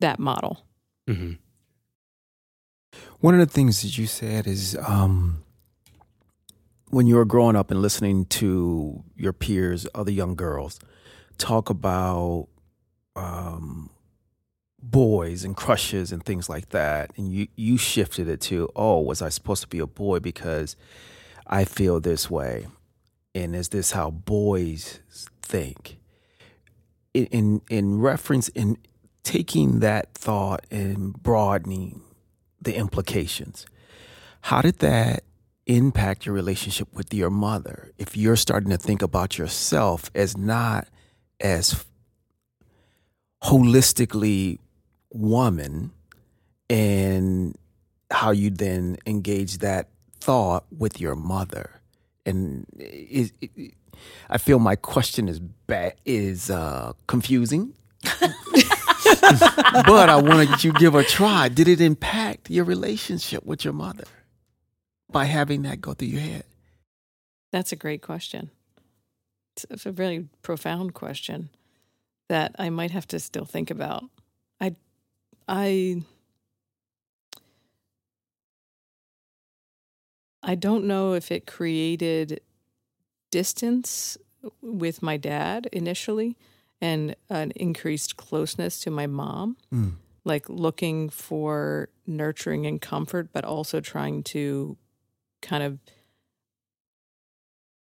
that 0.00 0.18
model. 0.18 0.64
hmm 1.08 1.32
One 3.20 3.34
of 3.34 3.40
the 3.40 3.52
things 3.52 3.82
that 3.82 3.96
you 3.96 4.06
said 4.06 4.46
is 4.46 4.76
um, 4.86 5.42
when 6.90 7.06
you 7.06 7.16
were 7.16 7.24
growing 7.24 7.56
up 7.56 7.70
and 7.70 7.80
listening 7.80 8.26
to 8.26 9.02
your 9.16 9.32
peers, 9.32 9.86
other 9.94 10.10
young 10.12 10.34
girls, 10.34 10.78
talk 11.38 11.70
about 11.70 12.48
um, 13.14 13.90
boys 14.90 15.44
and 15.44 15.56
crushes 15.56 16.12
and 16.12 16.24
things 16.24 16.48
like 16.48 16.70
that, 16.70 17.10
and 17.16 17.32
you 17.32 17.48
you 17.56 17.76
shifted 17.76 18.28
it 18.28 18.40
to, 18.42 18.68
oh, 18.76 19.00
was 19.00 19.22
I 19.22 19.28
supposed 19.28 19.62
to 19.62 19.68
be 19.68 19.78
a 19.78 19.86
boy 19.86 20.20
because 20.20 20.76
I 21.46 21.64
feel 21.64 22.00
this 22.00 22.30
way, 22.30 22.66
and 23.34 23.54
is 23.54 23.68
this 23.70 23.92
how 23.92 24.10
boys 24.10 25.00
think? 25.42 25.98
In 27.14 27.26
in, 27.26 27.62
in 27.68 28.00
reference 28.00 28.48
in 28.50 28.78
taking 29.22 29.80
that 29.80 30.14
thought 30.14 30.64
and 30.70 31.20
broadening 31.22 32.02
the 32.60 32.76
implications. 32.76 33.66
How 34.42 34.62
did 34.62 34.78
that 34.78 35.24
impact 35.66 36.26
your 36.26 36.34
relationship 36.34 36.88
with 36.94 37.12
your 37.12 37.30
mother? 37.30 37.90
If 37.98 38.16
you're 38.16 38.36
starting 38.36 38.70
to 38.70 38.78
think 38.78 39.02
about 39.02 39.36
yourself 39.36 40.10
as 40.14 40.36
not 40.36 40.86
as 41.40 41.84
holistically 43.42 44.58
woman 45.10 45.92
and 46.70 47.56
how 48.10 48.30
you 48.30 48.50
then 48.50 48.96
engage 49.06 49.58
that 49.58 49.88
thought 50.20 50.64
with 50.76 51.00
your 51.00 51.14
mother. 51.14 51.70
And 52.24 52.66
is, 52.78 53.32
I 54.28 54.38
feel 54.38 54.58
my 54.58 54.76
question 54.76 55.28
is 55.28 55.38
ba- 55.38 55.92
is 56.04 56.50
uh, 56.50 56.92
confusing 57.06 57.72
but 59.86 60.08
I 60.08 60.16
wanted 60.16 60.62
you 60.64 60.72
give 60.72 60.94
a 60.94 61.02
try. 61.04 61.48
Did 61.48 61.68
it 61.68 61.80
impact 61.80 62.50
your 62.50 62.64
relationship 62.64 63.44
with 63.44 63.64
your 63.64 63.72
mother 63.72 64.04
by 65.10 65.24
having 65.24 65.62
that 65.62 65.80
go 65.80 65.94
through 65.94 66.08
your 66.08 66.20
head? 66.20 66.44
That's 67.52 67.72
a 67.72 67.76
great 67.76 68.02
question. 68.02 68.50
It's- 69.56 69.66
It's 69.70 69.86
a 69.86 69.92
really 69.92 70.28
profound 70.42 70.94
question 70.94 71.50
that 72.28 72.54
I 72.58 72.70
might 72.70 72.90
have 72.90 73.06
to 73.08 73.18
still 73.20 73.44
think 73.44 73.70
about. 73.70 74.04
I, 75.48 76.02
I, 80.42 80.54
don't 80.54 80.84
know 80.86 81.12
if 81.12 81.30
it 81.30 81.46
created 81.46 82.40
distance 83.30 84.18
with 84.60 85.02
my 85.02 85.16
dad 85.16 85.68
initially 85.72 86.36
and 86.80 87.14
an 87.30 87.52
increased 87.56 88.16
closeness 88.16 88.80
to 88.80 88.90
my 88.90 89.06
mom 89.06 89.56
Mm. 89.72 89.92
like 90.24 90.48
looking 90.48 91.08
for 91.08 91.88
nurturing 92.06 92.66
and 92.66 92.80
comfort, 92.80 93.28
but 93.32 93.44
also 93.44 93.80
trying 93.80 94.22
to 94.24 94.76
kind 95.42 95.62
of 95.62 95.78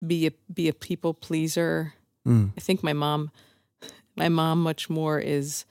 be 0.06 0.28
a 0.28 0.32
be 0.52 0.68
a 0.68 0.74
people 0.74 1.14
pleaser. 1.14 1.94
Mm. 2.28 2.52
I 2.58 2.62
think 2.62 2.84
my 2.84 2.94
mom, 2.94 3.32
my 4.16 4.30
mom, 4.30 4.64
much 4.64 4.90
more 4.90 5.20
is 5.20 5.66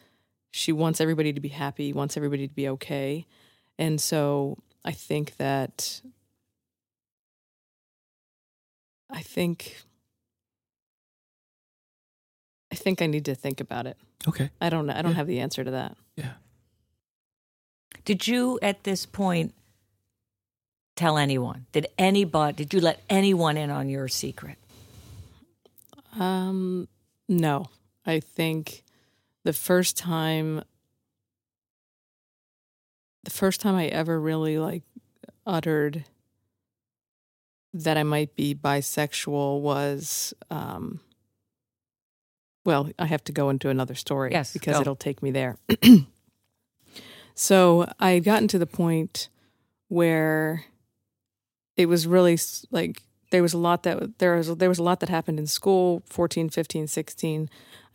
she 0.50 0.72
wants 0.72 1.00
everybody 1.00 1.32
to 1.32 1.40
be 1.40 1.48
happy, 1.48 1.92
wants 1.92 2.16
everybody 2.16 2.48
to 2.48 2.54
be 2.54 2.68
okay, 2.68 3.26
and 3.78 4.00
so 4.00 4.58
I 4.84 4.92
think 4.92 5.36
that 5.36 6.00
I 9.10 9.22
think 9.22 9.76
I 12.70 12.74
think 12.74 13.00
I 13.00 13.06
need 13.06 13.24
to 13.26 13.34
think 13.34 13.60
about 13.60 13.86
it. 13.86 13.96
Okay. 14.26 14.50
I 14.60 14.68
don't 14.68 14.86
know. 14.86 14.92
I 14.94 15.02
don't 15.02 15.12
Yeah. 15.12 15.16
have 15.18 15.26
the 15.26 15.40
answer 15.40 15.64
to 15.64 15.70
that. 15.70 15.96
Yeah. 16.16 16.34
Did 18.04 18.26
you 18.26 18.58
at 18.62 18.84
this 18.84 19.06
point 19.06 19.54
tell 20.96 21.16
anyone? 21.16 21.66
Did 21.72 21.86
anybody 21.96 22.56
did 22.56 22.74
you 22.74 22.80
let 22.80 23.02
anyone 23.08 23.56
in 23.56 23.70
on 23.70 23.88
your 23.88 24.08
secret? 24.08 24.58
Um, 26.18 26.88
no. 27.28 27.66
I 28.04 28.20
think 28.20 28.82
the 29.44 29.52
first 29.52 29.96
time, 29.96 30.62
the 33.24 33.30
first 33.30 33.60
time 33.60 33.74
I 33.74 33.86
ever 33.86 34.20
really 34.20 34.58
like 34.58 34.82
uttered 35.46 36.04
that 37.74 37.96
I 37.96 38.02
might 38.02 38.34
be 38.34 38.54
bisexual 38.54 39.60
was, 39.60 40.34
um, 40.50 41.00
well, 42.64 42.90
I 42.98 43.06
have 43.06 43.24
to 43.24 43.32
go 43.32 43.50
into 43.50 43.68
another 43.68 43.94
story 43.94 44.32
Yes, 44.32 44.52
because 44.52 44.74
go. 44.74 44.80
it'll 44.80 44.96
take 44.96 45.22
me 45.22 45.30
there. 45.30 45.56
so 47.34 47.90
I 48.00 48.10
had 48.12 48.24
gotten 48.24 48.48
to 48.48 48.58
the 48.58 48.66
point 48.66 49.28
where 49.88 50.64
it 51.76 51.86
was 51.86 52.06
really 52.06 52.38
like 52.70 53.02
there 53.30 53.42
was 53.42 53.54
a 53.54 53.58
lot 53.58 53.82
that 53.84 54.18
there 54.18 54.36
was 54.36 54.54
there 54.56 54.68
was 54.68 54.78
a 54.78 54.82
lot 54.82 55.00
that 55.00 55.08
happened 55.08 55.38
in 55.38 55.46
school 55.46 56.02
14 56.06 56.50
15 56.50 56.86
16 56.88 57.48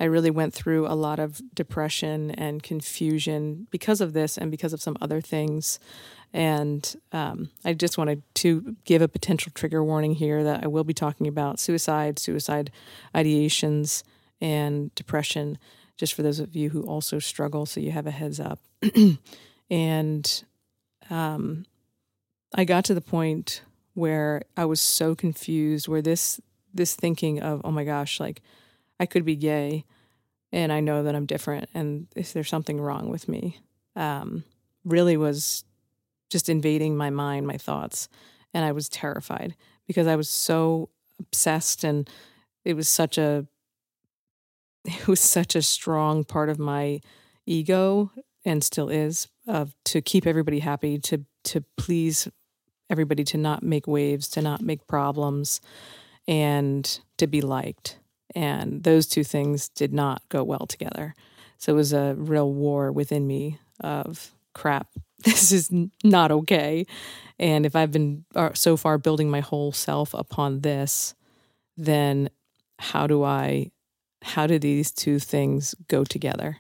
i 0.04 0.06
really 0.06 0.30
went 0.30 0.54
through 0.54 0.86
a 0.86 0.96
lot 0.96 1.18
of 1.18 1.42
depression 1.56 2.30
and 2.32 2.62
confusion 2.62 3.68
because 3.72 4.02
of 4.02 4.12
this 4.12 4.38
and 4.38 4.52
because 4.52 4.74
of 4.74 4.82
some 4.82 4.98
other 5.00 5.22
things. 5.22 5.80
And 6.34 6.84
um, 7.14 7.52
i 7.64 7.74
just 7.74 7.98
wanted 7.98 8.22
to 8.36 8.76
give 8.84 9.02
a 9.02 9.08
potential 9.08 9.52
trigger 9.56 9.84
warning 9.84 10.16
here 10.16 10.44
that 10.44 10.64
i 10.64 10.68
will 10.68 10.84
be 10.84 10.94
talking 10.94 11.28
about 11.28 11.60
suicide 11.60 12.20
suicide 12.20 12.72
ideations 13.16 14.04
and 14.42 14.94
depression 14.96 15.58
just 15.96 16.14
for 16.14 16.24
those 16.24 16.40
of 16.40 16.56
you 16.56 16.72
who 16.72 16.82
also 16.84 17.20
struggle 17.20 17.66
so 17.66 17.80
you 17.80 17.92
have 17.92 18.08
a 18.08 18.12
heads 18.12 18.40
up. 18.40 18.60
And 19.70 20.44
um, 21.10 21.66
i 22.54 22.66
got 22.66 22.86
to 22.86 22.94
the 22.94 23.02
point 23.02 23.64
where 23.94 24.42
I 24.58 24.66
was 24.66 24.82
so 24.82 25.16
confused 25.16 25.88
where 25.88 26.02
this 26.02 26.42
this 26.74 26.96
thinking 26.96 27.42
of 27.42 27.62
oh 27.64 27.72
my 27.72 27.84
gosh 27.84 28.20
like 28.20 28.42
I 29.00 29.06
could 29.06 29.26
be 29.26 29.36
gay 29.36 29.86
and 30.54 30.72
I 30.72 30.80
know 30.80 31.04
that 31.04 31.16
I'm 31.16 31.26
different 31.26 31.70
and 31.74 32.08
is 32.16 32.32
there 32.32 32.44
something 32.44 32.80
wrong 32.80 33.10
with 33.10 33.28
me 33.28 33.60
um, 33.96 34.46
really 34.86 35.18
was 35.18 35.66
just 36.30 36.48
invading 36.48 36.96
my 36.96 37.10
mind 37.10 37.46
my 37.46 37.58
thoughts 37.58 38.08
and 38.54 38.64
I 38.64 38.72
was 38.72 38.88
terrified 38.88 39.56
because 39.88 40.08
I 40.08 40.16
was 40.16 40.30
so 40.30 40.90
obsessed 41.20 41.84
and 41.84 42.10
it 42.64 42.76
was 42.76 42.88
such 42.88 43.18
a 43.18 43.46
it 44.86 45.08
was 45.08 45.20
such 45.20 45.56
a 45.56 45.62
strong 45.62 46.24
part 46.24 46.50
of 46.50 46.60
my 46.60 47.02
ego 47.46 48.12
and 48.46 48.64
still 48.64 48.90
is 48.90 49.28
of 49.48 49.76
to 49.86 50.02
keep 50.02 50.26
everybody 50.26 50.60
happy 50.60 50.98
to 51.00 51.26
to 51.44 51.62
please 51.78 52.30
everybody 52.90 53.24
to 53.24 53.38
not 53.38 53.64
make 53.64 53.88
waves, 53.88 54.28
to 54.30 54.42
not 54.42 54.62
make 54.62 54.88
problems, 54.88 55.62
and 56.28 57.00
to 57.18 57.28
be 57.28 57.42
liked. 57.42 57.98
And 58.36 58.84
those 58.84 59.08
two 59.08 59.24
things 59.24 59.70
did 59.70 59.94
not 59.94 60.22
go 60.30 60.44
well 60.44 60.66
together. 60.68 61.16
So 61.58 61.74
it 61.74 61.76
was 61.76 61.94
a 61.94 62.16
real 62.18 62.52
war 62.52 62.92
within 62.92 63.28
me 63.28 63.60
of 63.80 64.34
crap, 64.54 64.88
this 65.24 65.52
is 65.52 65.70
not 66.04 66.32
okay. 66.32 66.86
And 67.40 67.66
if 67.66 67.76
I've 67.76 67.92
been 67.92 68.26
uh, 68.36 68.52
so 68.54 68.78
far 68.78 68.98
building 68.98 69.30
my 69.30 69.40
whole 69.40 69.72
self 69.72 70.14
upon 70.14 70.62
this, 70.62 71.16
then 71.78 72.30
how 72.80 73.08
do 73.08 73.24
I, 73.24 73.72
how 74.22 74.48
do 74.48 74.60
these 74.60 74.92
two 74.92 75.20
things 75.20 75.76
go 75.88 76.04
together? 76.04 76.60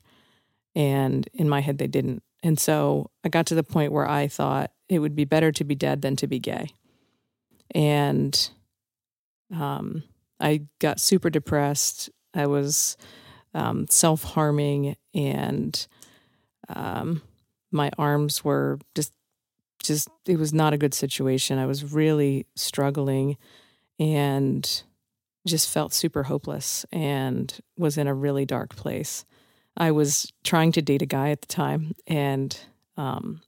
And 0.75 1.27
in 1.33 1.47
my 1.47 1.61
head, 1.61 1.77
they 1.77 1.87
didn't. 1.87 2.23
And 2.41 2.59
so 2.59 3.11
I 3.23 3.29
got 3.29 3.45
to 3.47 3.55
the 3.55 3.63
point 3.63 3.91
where 3.91 4.07
I 4.07 4.27
thought 4.27 4.71
it 4.89 4.99
would 4.99 5.15
be 5.15 5.25
better 5.25 5.51
to 5.51 5.63
be 5.63 5.75
dead 5.75 6.01
than 6.01 6.15
to 6.17 6.27
be 6.27 6.39
gay. 6.39 6.71
And 7.73 8.49
um, 9.53 10.03
I 10.43 10.63
got 10.79 10.99
super 10.99 11.29
depressed. 11.29 12.09
I 12.35 12.47
was 12.47 12.97
um, 13.53 13.87
self 13.89 14.23
harming, 14.23 14.97
and 15.15 15.87
um, 16.67 17.21
my 17.71 17.89
arms 17.97 18.43
were 18.43 18.79
just, 18.93 19.13
just, 19.81 20.09
it 20.27 20.37
was 20.37 20.53
not 20.53 20.73
a 20.73 20.77
good 20.77 20.93
situation. 20.93 21.57
I 21.57 21.65
was 21.65 21.93
really 21.93 22.45
struggling 22.55 23.37
and 23.99 24.83
just 25.47 25.69
felt 25.69 25.93
super 25.93 26.23
hopeless 26.23 26.85
and 26.91 27.57
was 27.77 27.97
in 27.97 28.07
a 28.07 28.13
really 28.13 28.45
dark 28.45 28.75
place. 28.75 29.25
I 29.77 29.91
was 29.91 30.31
trying 30.43 30.71
to 30.73 30.81
date 30.81 31.01
a 31.01 31.07
guy 31.07 31.29
at 31.29 31.41
the 31.41 31.47
time, 31.47 31.93
and 32.05 32.57
um, 32.97 33.41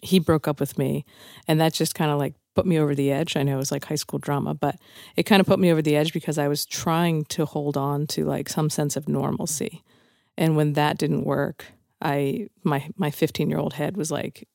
he 0.00 0.18
broke 0.18 0.48
up 0.48 0.60
with 0.60 0.78
me, 0.78 1.04
and 1.46 1.60
that 1.60 1.74
just 1.74 1.94
kind 1.94 2.10
of 2.10 2.18
like 2.18 2.34
put 2.60 2.66
me 2.66 2.78
over 2.78 2.94
the 2.94 3.10
edge. 3.10 3.38
I 3.38 3.42
know 3.42 3.54
it 3.54 3.56
was 3.56 3.72
like 3.72 3.86
high 3.86 3.94
school 3.94 4.18
drama, 4.18 4.52
but 4.52 4.76
it 5.16 5.22
kind 5.22 5.40
of 5.40 5.46
put 5.46 5.58
me 5.58 5.72
over 5.72 5.80
the 5.80 5.96
edge 5.96 6.12
because 6.12 6.36
I 6.36 6.46
was 6.46 6.66
trying 6.66 7.24
to 7.26 7.46
hold 7.46 7.78
on 7.78 8.06
to 8.08 8.26
like 8.26 8.50
some 8.50 8.68
sense 8.68 8.96
of 8.96 9.08
normalcy. 9.08 9.82
And 10.36 10.56
when 10.56 10.74
that 10.74 10.98
didn't 10.98 11.24
work, 11.24 11.64
I 12.02 12.48
my 12.62 12.86
my 12.96 13.10
15-year-old 13.10 13.72
head 13.72 13.96
was 13.96 14.10
like 14.10 14.46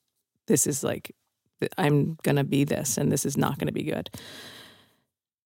this 0.45 0.67
is 0.67 0.83
like 0.83 1.15
I'm 1.79 2.19
going 2.21 2.35
to 2.35 2.43
be 2.43 2.63
this 2.63 2.99
and 2.99 3.11
this 3.11 3.25
is 3.25 3.37
not 3.37 3.57
going 3.57 3.69
to 3.69 3.73
be 3.73 3.81
good. 3.83 4.11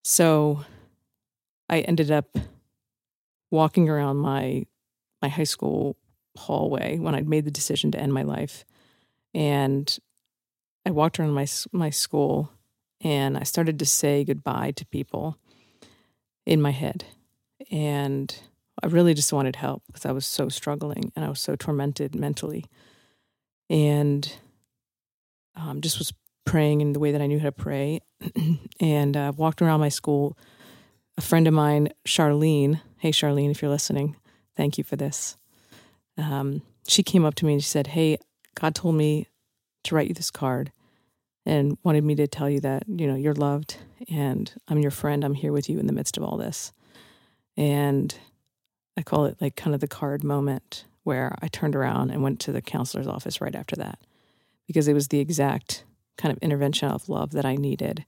So 0.03 0.65
I 1.69 1.79
ended 1.79 2.11
up 2.11 2.37
walking 3.51 3.87
around 3.87 4.17
my 4.17 4.65
my 5.21 5.29
high 5.29 5.45
school 5.45 5.95
hallway 6.35 6.97
when 6.97 7.15
I'd 7.15 7.29
made 7.29 7.45
the 7.45 7.51
decision 7.51 7.89
to 7.91 7.99
end 7.99 8.13
my 8.13 8.23
life 8.23 8.65
and 9.33 9.97
I 10.85 10.91
walked 10.91 11.19
around 11.19 11.33
my 11.33 11.47
my 11.71 11.89
school 11.89 12.51
and 13.01 13.37
I 13.37 13.43
started 13.43 13.79
to 13.79 13.85
say 13.85 14.23
goodbye 14.23 14.71
to 14.71 14.85
people 14.85 15.37
in 16.45 16.61
my 16.61 16.71
head. 16.71 17.05
And 17.71 18.35
I 18.81 18.87
really 18.87 19.13
just 19.13 19.33
wanted 19.33 19.55
help 19.55 19.83
because 19.87 20.05
I 20.05 20.11
was 20.11 20.25
so 20.25 20.49
struggling 20.49 21.11
and 21.15 21.23
I 21.23 21.29
was 21.29 21.39
so 21.39 21.55
tormented 21.55 22.15
mentally. 22.15 22.65
And 23.69 24.31
um, 25.55 25.81
just 25.81 25.99
was 25.99 26.13
praying 26.45 26.81
in 26.81 26.93
the 26.93 26.99
way 26.99 27.11
that 27.11 27.21
I 27.21 27.27
knew 27.27 27.39
how 27.39 27.45
to 27.45 27.51
pray 27.51 28.01
and 28.79 29.15
uh, 29.15 29.31
walked 29.35 29.61
around 29.61 29.79
my 29.79 29.89
school. 29.89 30.37
A 31.17 31.21
friend 31.21 31.47
of 31.47 31.53
mine, 31.53 31.89
Charlene, 32.07 32.81
hey, 32.97 33.11
Charlene, 33.11 33.51
if 33.51 33.61
you're 33.61 33.69
listening, 33.69 34.15
thank 34.55 34.77
you 34.77 34.83
for 34.83 34.95
this. 34.95 35.35
Um, 36.17 36.61
she 36.87 37.03
came 37.03 37.25
up 37.25 37.35
to 37.35 37.45
me 37.45 37.53
and 37.53 37.63
she 37.63 37.69
said, 37.69 37.87
Hey, 37.87 38.17
God 38.55 38.73
told 38.73 38.95
me 38.95 39.27
to 39.83 39.95
write 39.95 40.07
you 40.07 40.13
this 40.13 40.31
card 40.31 40.71
and 41.45 41.77
wanted 41.83 42.03
me 42.03 42.15
to 42.15 42.27
tell 42.27 42.49
you 42.49 42.59
that, 42.61 42.83
you 42.87 43.07
know, 43.07 43.15
you're 43.15 43.33
loved 43.33 43.77
and 44.09 44.53
I'm 44.67 44.79
your 44.79 44.91
friend. 44.91 45.23
I'm 45.23 45.33
here 45.33 45.51
with 45.51 45.69
you 45.69 45.79
in 45.79 45.87
the 45.87 45.93
midst 45.93 46.17
of 46.17 46.23
all 46.23 46.37
this. 46.37 46.73
And 47.57 48.13
I 48.97 49.01
call 49.01 49.25
it 49.25 49.37
like 49.39 49.55
kind 49.55 49.73
of 49.73 49.81
the 49.81 49.87
card 49.87 50.23
moment 50.23 50.85
where 51.03 51.35
I 51.41 51.47
turned 51.47 51.75
around 51.75 52.11
and 52.11 52.21
went 52.21 52.39
to 52.41 52.51
the 52.51 52.61
counselor's 52.61 53.07
office 53.07 53.41
right 53.41 53.55
after 53.55 53.75
that 53.77 53.99
because 54.67 54.87
it 54.87 54.93
was 54.93 55.07
the 55.07 55.19
exact 55.19 55.83
kind 56.17 56.31
of 56.31 56.37
intervention 56.43 56.89
of 56.89 57.09
love 57.09 57.31
that 57.31 57.45
I 57.45 57.55
needed 57.55 58.05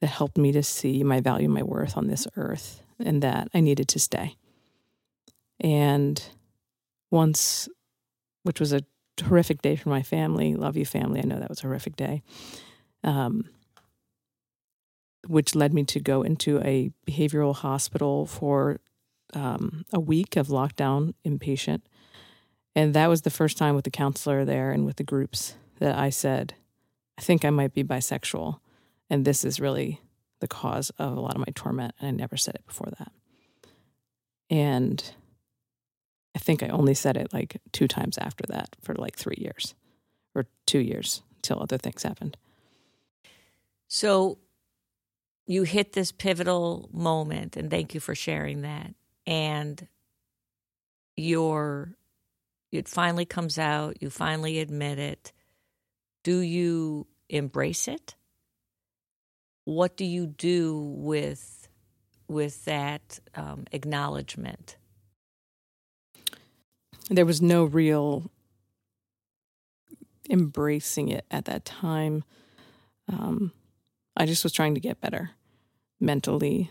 that 0.00 0.06
helped 0.06 0.38
me 0.38 0.52
to 0.52 0.62
see 0.62 1.02
my 1.02 1.20
value, 1.20 1.48
my 1.48 1.62
worth 1.62 1.96
on 1.96 2.06
this 2.06 2.26
earth, 2.36 2.82
and 3.00 3.22
that 3.22 3.48
I 3.52 3.60
needed 3.60 3.88
to 3.88 3.98
stay. 3.98 4.36
And 5.58 6.22
once, 7.10 7.68
which 8.44 8.60
was 8.60 8.72
a 8.72 8.82
horrific 9.20 9.62
day 9.62 9.76
for 9.76 9.88
my 9.88 10.02
family. 10.02 10.54
Love 10.54 10.76
you, 10.76 10.84
family. 10.84 11.20
I 11.20 11.26
know 11.26 11.38
that 11.38 11.48
was 11.48 11.60
a 11.60 11.62
horrific 11.62 11.96
day. 11.96 12.22
Um, 13.04 13.48
which 15.26 15.54
led 15.54 15.74
me 15.74 15.84
to 15.84 16.00
go 16.00 16.22
into 16.22 16.58
a 16.60 16.90
behavioral 17.06 17.54
hospital 17.54 18.26
for 18.26 18.80
um, 19.34 19.84
a 19.92 20.00
week 20.00 20.36
of 20.36 20.48
lockdown 20.48 21.14
inpatient. 21.26 21.82
And 22.74 22.94
that 22.94 23.08
was 23.08 23.22
the 23.22 23.30
first 23.30 23.58
time 23.58 23.74
with 23.74 23.84
the 23.84 23.90
counselor 23.90 24.44
there 24.44 24.70
and 24.70 24.86
with 24.86 24.96
the 24.96 25.04
groups 25.04 25.54
that 25.80 25.98
I 25.98 26.10
said, 26.10 26.54
I 27.18 27.22
think 27.22 27.44
I 27.44 27.50
might 27.50 27.74
be 27.74 27.84
bisexual. 27.84 28.60
And 29.10 29.24
this 29.24 29.44
is 29.44 29.60
really 29.60 30.00
the 30.40 30.48
cause 30.48 30.90
of 30.98 31.16
a 31.16 31.20
lot 31.20 31.34
of 31.34 31.40
my 31.40 31.52
torment. 31.54 31.94
And 31.98 32.08
I 32.08 32.10
never 32.12 32.36
said 32.36 32.54
it 32.54 32.66
before 32.66 32.90
that. 32.98 33.12
And 34.48 35.12
I 36.38 36.40
think 36.40 36.62
I 36.62 36.68
only 36.68 36.94
said 36.94 37.16
it 37.16 37.32
like 37.32 37.60
two 37.72 37.88
times 37.88 38.16
after 38.16 38.44
that 38.46 38.76
for 38.80 38.94
like 38.94 39.16
three 39.16 39.38
years 39.38 39.74
or 40.36 40.46
two 40.66 40.78
years 40.78 41.22
until 41.38 41.60
other 41.60 41.76
things 41.76 42.04
happened. 42.04 42.36
So 43.88 44.38
you 45.48 45.64
hit 45.64 45.94
this 45.94 46.12
pivotal 46.12 46.88
moment, 46.92 47.56
and 47.56 47.68
thank 47.68 47.92
you 47.92 47.98
for 47.98 48.14
sharing 48.14 48.62
that. 48.62 48.94
And 49.26 49.88
your 51.16 51.96
it 52.70 52.86
finally 52.86 53.24
comes 53.24 53.58
out, 53.58 54.00
you 54.00 54.08
finally 54.08 54.60
admit 54.60 55.00
it. 55.00 55.32
Do 56.22 56.38
you 56.38 57.08
embrace 57.28 57.88
it? 57.88 58.14
What 59.64 59.96
do 59.96 60.04
you 60.04 60.28
do 60.28 60.78
with 60.78 61.68
with 62.28 62.64
that 62.66 63.18
um, 63.34 63.64
acknowledgement? 63.72 64.77
There 67.16 67.26
was 67.26 67.40
no 67.40 67.64
real 67.64 68.30
embracing 70.30 71.08
it 71.08 71.24
at 71.30 71.46
that 71.46 71.64
time. 71.64 72.24
Um, 73.08 73.52
I 74.16 74.26
just 74.26 74.44
was 74.44 74.52
trying 74.52 74.74
to 74.74 74.80
get 74.80 75.00
better 75.00 75.30
mentally. 76.00 76.70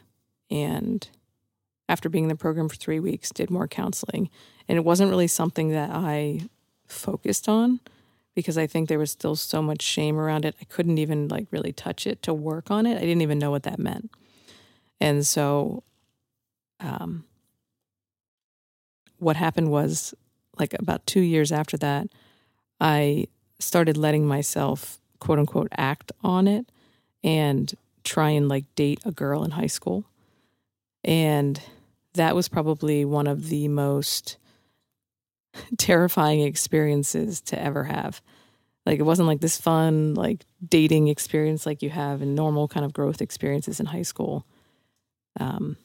And 0.50 1.08
after 1.90 2.10
being 2.10 2.26
in 2.26 2.30
the 2.30 2.36
program 2.36 2.70
for 2.70 2.76
three 2.76 3.00
weeks, 3.00 3.32
did 3.32 3.50
more 3.50 3.68
counseling. 3.68 4.30
And 4.68 4.78
it 4.78 4.86
wasn't 4.86 5.10
really 5.10 5.28
something 5.28 5.70
that 5.70 5.90
I 5.92 6.42
focused 6.88 7.50
on 7.50 7.80
because 8.36 8.58
I 8.58 8.68
think 8.68 8.88
there 8.88 9.00
was 9.00 9.12
still 9.12 9.36
so 9.36 9.62
much 9.62 9.82
shame 9.82 10.20
around 10.20 10.46
it. 10.46 10.56
I 10.62 10.66
couldn't 10.66 11.00
even 11.00 11.28
like 11.28 11.48
really 11.52 11.74
touch 11.74 12.06
it 12.06 12.22
to 12.24 12.34
work 12.34 12.70
on 12.70 12.86
it. 12.86 12.98
I 12.98 13.02
didn't 13.02 13.22
even 13.22 13.40
know 13.40 13.52
what 13.52 13.64
that 13.64 13.80
meant. 13.80 14.12
And 15.02 15.26
so, 15.26 15.84
um, 16.80 17.26
what 19.18 19.36
happened 19.36 19.72
was 19.72 20.14
like 20.60 20.74
about 20.74 21.06
two 21.06 21.22
years 21.22 21.52
after 21.52 21.78
that, 21.78 22.08
I 22.80 23.28
started 23.60 23.98
letting 23.98 24.28
myself, 24.28 25.00
quote 25.20 25.40
unquote, 25.40 25.70
act 25.78 26.12
on 26.24 26.48
it 26.48 26.72
and 27.24 27.74
try 28.04 28.30
and 28.30 28.48
like 28.48 28.64
date 28.76 29.00
a 29.06 29.12
girl 29.12 29.44
in 29.44 29.52
high 29.52 29.68
school. 29.68 30.06
And 31.04 31.62
that 32.14 32.36
was 32.36 32.48
probably 32.48 33.06
one 33.06 33.28
of 33.28 33.50
the 33.50 33.68
most 33.68 34.38
terrifying 35.78 36.42
experiences 36.42 37.42
to 37.42 37.62
ever 37.62 37.86
have. 37.86 38.22
Like 38.86 39.00
it 39.00 39.04
wasn't 39.04 39.28
like 39.28 39.42
this 39.42 39.60
fun 39.60 40.14
like 40.14 40.46
dating 40.66 41.10
experience 41.10 41.66
like 41.66 41.82
you 41.82 41.90
have 41.90 42.22
in 42.22 42.36
normal 42.36 42.68
kind 42.68 42.86
of 42.86 42.94
growth 42.94 43.22
experiences 43.22 43.80
in 43.80 43.88
high 43.88 44.04
school. 44.04 44.46
Um, 45.40 45.78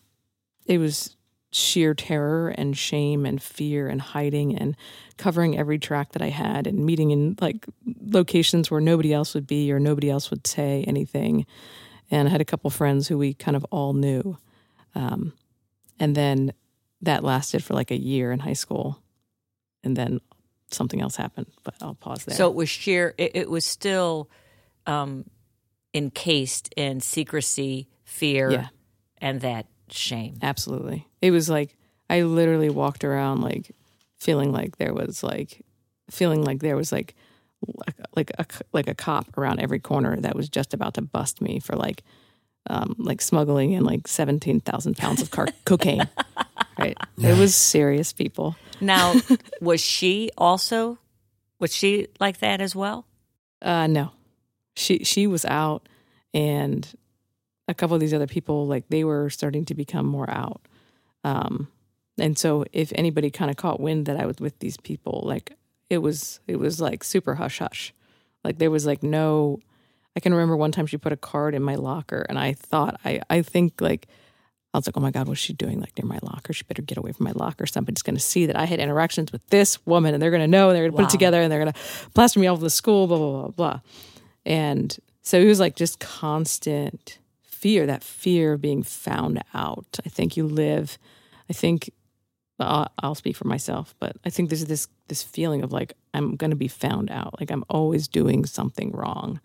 it 0.66 0.78
was 0.78 1.16
sheer 1.52 1.94
terror 1.94 2.48
and 2.48 2.76
shame 2.76 3.26
and 3.26 3.42
fear 3.42 3.86
and 3.86 4.00
hiding 4.00 4.56
and 4.56 4.74
covering 5.18 5.56
every 5.56 5.78
track 5.78 6.12
that 6.12 6.22
I 6.22 6.30
had 6.30 6.66
and 6.66 6.84
meeting 6.84 7.10
in 7.10 7.36
like 7.40 7.66
locations 8.00 8.70
where 8.70 8.80
nobody 8.80 9.12
else 9.12 9.34
would 9.34 9.46
be 9.46 9.70
or 9.70 9.78
nobody 9.78 10.10
else 10.10 10.30
would 10.30 10.46
say 10.46 10.84
anything. 10.88 11.46
And 12.10 12.26
I 12.26 12.30
had 12.30 12.40
a 12.40 12.46
couple 12.46 12.70
friends 12.70 13.06
who 13.06 13.18
we 13.18 13.34
kind 13.34 13.56
of 13.56 13.64
all 13.70 13.92
knew. 13.92 14.38
Um, 14.94 15.34
and 16.00 16.14
then 16.14 16.52
that 17.02 17.22
lasted 17.22 17.62
for 17.62 17.74
like 17.74 17.90
a 17.90 17.98
year 17.98 18.32
in 18.32 18.38
high 18.38 18.52
school. 18.54 19.02
And 19.84 19.96
then 19.96 20.20
something 20.70 21.00
else 21.00 21.16
happened, 21.16 21.48
but 21.64 21.74
I'll 21.82 21.94
pause 21.94 22.24
there. 22.24 22.36
So 22.36 22.48
it 22.48 22.54
was 22.54 22.68
sheer, 22.68 23.14
it, 23.18 23.32
it 23.34 23.50
was 23.50 23.64
still 23.64 24.30
um, 24.86 25.24
encased 25.92 26.72
in 26.76 27.00
secrecy, 27.00 27.88
fear, 28.04 28.50
yeah. 28.50 28.68
and 29.18 29.40
that 29.42 29.66
shame. 29.92 30.38
Absolutely. 30.42 31.06
It 31.20 31.30
was 31.30 31.48
like 31.48 31.76
I 32.10 32.22
literally 32.22 32.70
walked 32.70 33.04
around 33.04 33.40
like 33.40 33.74
feeling 34.18 34.52
like 34.52 34.76
there 34.78 34.94
was 34.94 35.22
like 35.22 35.62
feeling 36.10 36.44
like 36.44 36.60
there 36.60 36.76
was 36.76 36.92
like 36.92 37.14
like 38.16 38.30
a 38.38 38.46
like 38.72 38.88
a 38.88 38.94
cop 38.94 39.36
around 39.38 39.60
every 39.60 39.78
corner 39.78 40.18
that 40.20 40.36
was 40.36 40.48
just 40.48 40.74
about 40.74 40.94
to 40.94 41.02
bust 41.02 41.40
me 41.40 41.60
for 41.60 41.76
like 41.76 42.02
um 42.68 42.94
like 42.98 43.20
smuggling 43.20 43.72
in 43.72 43.84
like 43.84 44.06
17,000 44.06 44.96
pounds 44.96 45.22
of 45.22 45.30
car- 45.30 45.48
cocaine. 45.64 46.08
Right. 46.78 46.96
It 47.18 47.38
was 47.38 47.54
serious 47.54 48.12
people. 48.12 48.56
Now, 48.80 49.14
was 49.60 49.80
she 49.80 50.30
also 50.36 50.98
was 51.58 51.74
she 51.74 52.08
like 52.18 52.38
that 52.38 52.60
as 52.60 52.74
well? 52.74 53.06
Uh 53.60 53.86
no. 53.86 54.10
She 54.76 55.04
she 55.04 55.26
was 55.26 55.44
out 55.44 55.88
and 56.34 56.88
a 57.68 57.74
couple 57.74 57.94
of 57.94 58.00
these 58.00 58.14
other 58.14 58.26
people, 58.26 58.66
like 58.66 58.88
they 58.88 59.04
were 59.04 59.30
starting 59.30 59.64
to 59.66 59.74
become 59.74 60.06
more 60.06 60.28
out. 60.30 60.60
Um, 61.24 61.68
and 62.18 62.38
so 62.38 62.64
if 62.72 62.92
anybody 62.94 63.30
kind 63.30 63.50
of 63.50 63.56
caught 63.56 63.80
wind 63.80 64.06
that 64.06 64.20
I 64.20 64.26
was 64.26 64.38
with 64.38 64.58
these 64.58 64.76
people, 64.76 65.22
like 65.24 65.52
it 65.88 65.98
was, 65.98 66.40
it 66.46 66.56
was 66.56 66.80
like 66.80 67.04
super 67.04 67.36
hush 67.36 67.58
hush 67.58 67.94
Like 68.44 68.58
there 68.58 68.70
was 68.70 68.86
like 68.86 69.02
no 69.02 69.60
I 70.16 70.20
can 70.20 70.32
remember 70.32 70.56
one 70.56 70.72
time 70.72 70.86
she 70.86 70.98
put 70.98 71.12
a 71.12 71.16
card 71.16 71.54
in 71.54 71.62
my 71.62 71.74
locker 71.74 72.26
and 72.28 72.38
I 72.38 72.52
thought 72.52 73.00
I 73.04 73.20
I 73.30 73.42
think 73.42 73.80
like 73.80 74.08
I 74.74 74.78
was 74.78 74.86
like, 74.86 74.96
oh 74.96 75.00
my 75.00 75.10
God, 75.10 75.28
what's 75.28 75.40
she 75.40 75.52
doing 75.52 75.80
like 75.80 75.98
near 75.98 76.06
my 76.06 76.18
locker? 76.22 76.54
She 76.54 76.64
better 76.64 76.80
get 76.80 76.96
away 76.96 77.12
from 77.12 77.24
my 77.24 77.32
locker. 77.32 77.66
Somebody's 77.66 78.00
going 78.02 78.16
to 78.16 78.22
see 78.22 78.46
that 78.46 78.56
I 78.56 78.64
had 78.64 78.80
interactions 78.80 79.30
with 79.30 79.46
this 79.48 79.84
woman 79.86 80.14
and 80.14 80.22
they're 80.22 80.30
going 80.30 80.40
to 80.40 80.48
know, 80.48 80.70
and 80.70 80.76
they're 80.76 80.84
going 80.84 80.92
to 80.92 80.96
put 80.96 81.04
it 81.04 81.10
together 81.10 81.42
and 81.42 81.52
they're 81.52 81.60
going 81.60 81.72
to 81.72 81.78
plaster 82.14 82.40
me 82.40 82.46
all 82.46 82.54
over 82.54 82.64
the 82.64 82.70
school, 82.70 83.06
blah, 83.06 83.18
blah, 83.18 83.42
blah, 83.42 83.48
blah. 83.48 83.80
And 84.46 84.96
so 85.20 85.38
it 85.38 85.44
was 85.44 85.60
like 85.60 85.76
just 85.76 86.00
constant 86.00 87.18
fear, 87.62 87.86
that 87.86 88.02
fear 88.02 88.54
of 88.54 88.60
being 88.60 88.82
found 88.82 89.40
out. 89.54 90.00
I 90.04 90.08
think 90.08 90.36
you 90.36 90.48
live, 90.48 90.98
I 91.48 91.52
think, 91.52 91.90
I'll, 92.58 92.88
I'll 92.98 93.14
speak 93.14 93.36
for 93.36 93.46
myself, 93.46 93.94
but 94.00 94.16
I 94.24 94.30
think 94.30 94.50
there's 94.50 94.64
this, 94.64 94.88
this 95.06 95.22
feeling 95.22 95.62
of 95.62 95.72
like, 95.72 95.94
I'm 96.12 96.34
going 96.34 96.50
to 96.50 96.56
be 96.56 96.66
found 96.66 97.08
out. 97.08 97.38
Like 97.38 97.52
I'm 97.52 97.64
always 97.68 98.08
doing 98.08 98.46
something 98.46 98.90
wrong. 98.90 99.40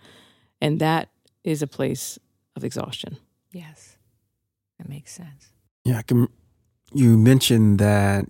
And 0.59 0.79
that 0.79 1.09
is 1.43 1.61
a 1.61 1.67
place 1.67 2.17
of 2.55 2.63
exhaustion. 2.63 3.17
Yes. 3.51 3.97
That 4.79 4.89
makes 4.89 5.13
sense. 5.13 5.51
Yeah, 5.85 5.99
I 5.99 6.01
can, 6.01 6.27
you 6.93 7.17
mentioned 7.19 7.77
that 7.77 8.25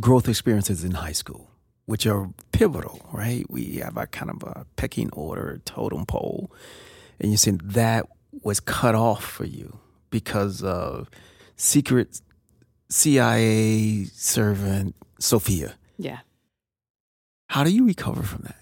growth 0.00 0.28
experiences 0.28 0.84
in 0.84 0.92
high 0.92 1.12
school, 1.12 1.50
which 1.86 2.06
are 2.06 2.30
pivotal, 2.52 3.08
right? 3.12 3.44
We 3.50 3.78
have 3.78 3.96
a 3.96 4.06
kind 4.06 4.30
of 4.30 4.42
a 4.44 4.66
pecking 4.76 5.10
order, 5.12 5.60
totem 5.64 6.06
pole, 6.06 6.52
and 7.18 7.32
you 7.32 7.36
said 7.36 7.60
that 7.72 8.06
was 8.42 8.60
cut 8.60 8.94
off 8.94 9.24
for 9.24 9.44
you 9.44 9.78
because 10.10 10.62
of 10.62 11.10
secret 11.56 12.20
CIA 12.88 14.04
servant 14.04 14.94
Sophia. 15.18 15.74
Yeah. 15.98 16.20
How 17.48 17.64
do 17.64 17.70
you 17.70 17.86
recover 17.86 18.22
from 18.22 18.42
that? 18.42 18.56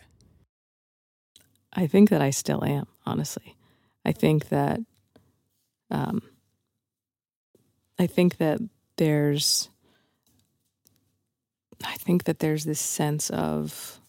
I 1.72 1.86
think 1.86 2.10
that 2.10 2.20
I 2.20 2.30
still 2.30 2.64
am, 2.64 2.86
honestly. 3.06 3.56
I 4.04 4.12
think 4.12 4.48
that 4.48 4.80
um 5.90 6.22
I 7.98 8.06
think 8.06 8.38
that 8.38 8.60
there's 8.96 9.68
I 11.84 11.94
think 11.96 12.24
that 12.24 12.38
there's 12.38 12.64
this 12.64 12.80
sense 12.80 13.30
of 13.30 14.00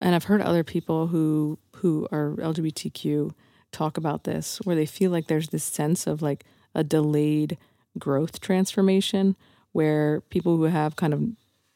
and 0.00 0.14
I've 0.14 0.24
heard 0.24 0.40
other 0.40 0.64
people 0.64 1.06
who 1.06 1.58
who 1.76 2.08
are 2.10 2.36
LGBTQ 2.38 3.32
talk 3.72 3.96
about 3.96 4.24
this 4.24 4.58
where 4.64 4.76
they 4.76 4.86
feel 4.86 5.10
like 5.10 5.26
there's 5.26 5.48
this 5.48 5.64
sense 5.64 6.06
of 6.06 6.22
like 6.22 6.44
a 6.74 6.82
delayed 6.84 7.56
growth 7.98 8.40
transformation 8.40 9.36
where 9.72 10.20
people 10.22 10.56
who 10.56 10.64
have 10.64 10.96
kind 10.96 11.12
of 11.14 11.22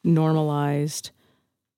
normalized 0.03 1.11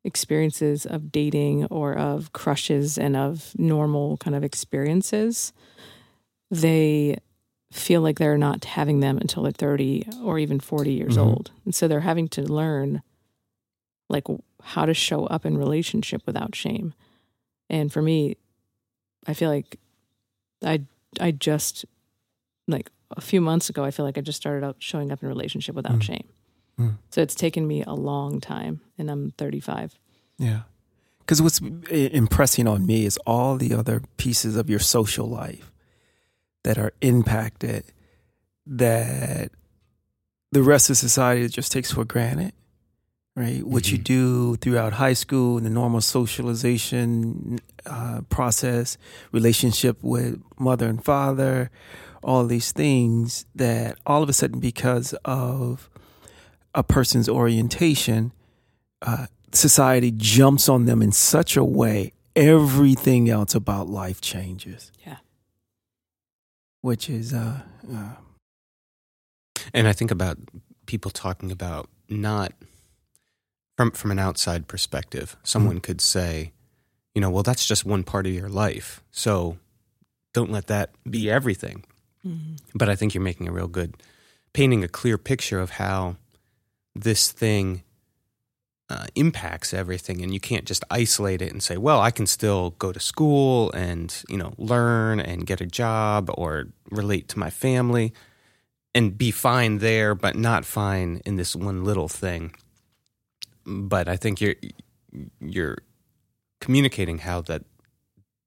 experiences 0.04 0.86
of 0.86 1.10
dating 1.12 1.64
or 1.66 1.94
of 1.96 2.32
crushes 2.32 2.96
and 2.96 3.16
of 3.16 3.52
normal 3.58 4.16
kind 4.18 4.36
of 4.36 4.44
experiences, 4.44 5.52
they 6.50 7.18
feel 7.72 8.00
like 8.00 8.18
they're 8.18 8.38
not 8.38 8.64
having 8.64 9.00
them 9.00 9.18
until 9.18 9.42
they're 9.42 9.52
30 9.52 10.06
or 10.22 10.38
even 10.38 10.60
40 10.60 10.92
years 10.92 11.16
Mhm. 11.16 11.26
old. 11.26 11.50
And 11.64 11.74
so 11.74 11.88
they're 11.88 12.00
having 12.00 12.28
to 12.28 12.42
learn 12.42 13.02
like 14.08 14.24
how 14.62 14.86
to 14.86 14.94
show 14.94 15.26
up 15.26 15.44
in 15.44 15.58
relationship 15.58 16.22
without 16.26 16.54
shame. 16.54 16.94
And 17.68 17.92
for 17.92 18.00
me, 18.00 18.36
I 19.26 19.34
feel 19.34 19.50
like 19.50 19.78
I 20.64 20.82
I 21.20 21.30
just 21.30 21.84
like 22.68 22.90
a 23.16 23.20
few 23.20 23.40
months 23.40 23.68
ago 23.70 23.84
I 23.84 23.90
feel 23.90 24.04
like 24.04 24.18
I 24.18 24.20
just 24.20 24.36
started 24.40 24.64
out 24.66 24.76
showing 24.78 25.12
up 25.12 25.22
in 25.22 25.28
relationship 25.28 25.74
without 25.74 25.98
Mm. 25.98 26.02
shame. 26.02 26.28
Mm. 26.78 26.96
So 27.10 27.22
it's 27.22 27.34
taken 27.34 27.66
me 27.66 27.82
a 27.84 27.94
long 27.94 28.40
time 28.40 28.80
and 28.98 29.10
I'm 29.10 29.30
35. 29.38 29.98
Yeah. 30.38 30.62
Because 31.20 31.40
what's 31.42 31.60
impressing 31.90 32.68
on 32.68 32.86
me 32.86 33.04
is 33.06 33.16
all 33.26 33.56
the 33.56 33.74
other 33.74 34.02
pieces 34.16 34.56
of 34.56 34.68
your 34.70 34.78
social 34.78 35.26
life 35.26 35.72
that 36.62 36.78
are 36.78 36.92
impacted 37.00 37.84
that 38.66 39.50
the 40.52 40.62
rest 40.62 40.88
of 40.90 40.96
society 40.96 41.48
just 41.48 41.72
takes 41.72 41.90
for 41.92 42.04
granted, 42.04 42.52
right? 43.36 43.64
What 43.66 43.92
you 43.92 43.98
Mhm. 43.98 44.04
do 44.04 44.56
throughout 44.56 44.94
high 44.94 45.12
school, 45.12 45.58
and 45.58 45.66
the 45.66 45.70
normal 45.70 46.00
socialization 46.00 47.60
uh, 47.84 48.22
process, 48.28 48.98
relationship 49.30 49.96
with 50.02 50.42
mother 50.58 50.88
and 50.88 51.04
father, 51.04 51.70
all 52.24 52.44
these 52.46 52.72
things 52.72 53.46
that 53.54 53.96
all 54.04 54.24
of 54.24 54.28
a 54.28 54.32
sudden, 54.32 54.58
because 54.58 55.14
of 55.24 55.88
a 56.74 56.82
person's 56.82 57.28
orientation, 57.28 58.32
uh, 59.02 59.26
society 59.52 60.10
jumps 60.10 60.68
on 60.68 60.86
them 60.86 61.00
in 61.00 61.12
such 61.12 61.56
a 61.56 61.62
way, 61.62 62.12
everything 62.34 63.30
else 63.30 63.54
about 63.54 63.88
life 63.88 64.20
changes. 64.20 64.90
Yeah. 65.06 65.18
Which 66.80 67.08
is, 67.08 67.32
uh, 67.32 67.60
uh, 67.92 68.14
And 69.72 69.86
I 69.86 69.92
think 69.92 70.10
about 70.10 70.38
people 70.86 71.10
talking 71.10 71.50
about 71.52 71.88
not 72.08 72.52
from 73.76 73.90
from 73.92 74.10
an 74.10 74.18
outside 74.18 74.68
perspective. 74.68 75.36
Someone 75.42 75.80
could 75.80 76.00
say, 76.00 76.52
you 77.14 77.20
know, 77.20 77.30
well, 77.30 77.42
that's 77.42 77.66
just 77.66 77.84
one 77.84 78.04
part 78.04 78.26
of 78.26 78.32
your 78.32 78.48
life, 78.48 79.02
so 79.10 79.58
don't 80.32 80.50
let 80.50 80.66
that 80.66 80.90
be 81.08 81.30
everything. 81.30 81.84
But 82.74 82.88
I 82.88 82.96
think 82.96 83.14
you're 83.14 83.22
making 83.22 83.48
a 83.48 83.52
real 83.52 83.68
good, 83.68 83.94
painting 84.52 84.82
a 84.84 84.88
clear 84.88 85.16
picture 85.18 85.60
of 85.60 85.70
how 85.70 86.16
this 86.94 87.30
thing 87.30 87.82
uh, 88.88 89.06
impacts 89.14 89.74
everything, 89.74 90.22
and 90.22 90.32
you 90.32 90.40
can't 90.40 90.64
just 90.64 90.84
isolate 90.90 91.42
it 91.42 91.52
and 91.52 91.62
say, 91.62 91.76
well, 91.76 92.00
I 92.00 92.10
can 92.10 92.26
still 92.26 92.70
go 92.78 92.92
to 92.92 93.00
school 93.00 93.70
and 93.72 94.14
you 94.28 94.36
know 94.36 94.54
learn 94.58 95.20
and 95.20 95.46
get 95.46 95.60
a 95.60 95.66
job 95.66 96.30
or 96.34 96.68
relate 96.90 97.28
to 97.28 97.38
my 97.38 97.50
family 97.50 98.12
and 98.94 99.16
be 99.18 99.30
fine 99.30 99.78
there, 99.78 100.14
but 100.14 100.36
not 100.36 100.64
fine 100.64 101.20
in 101.26 101.36
this 101.36 101.54
one 101.54 101.84
little 101.84 102.08
thing. 102.08 102.54
But 103.66 104.08
I 104.08 104.16
think 104.16 104.40
you're 104.40 104.54
you're 105.40 105.78
communicating 106.60 107.18
how 107.18 107.40
that 107.42 107.64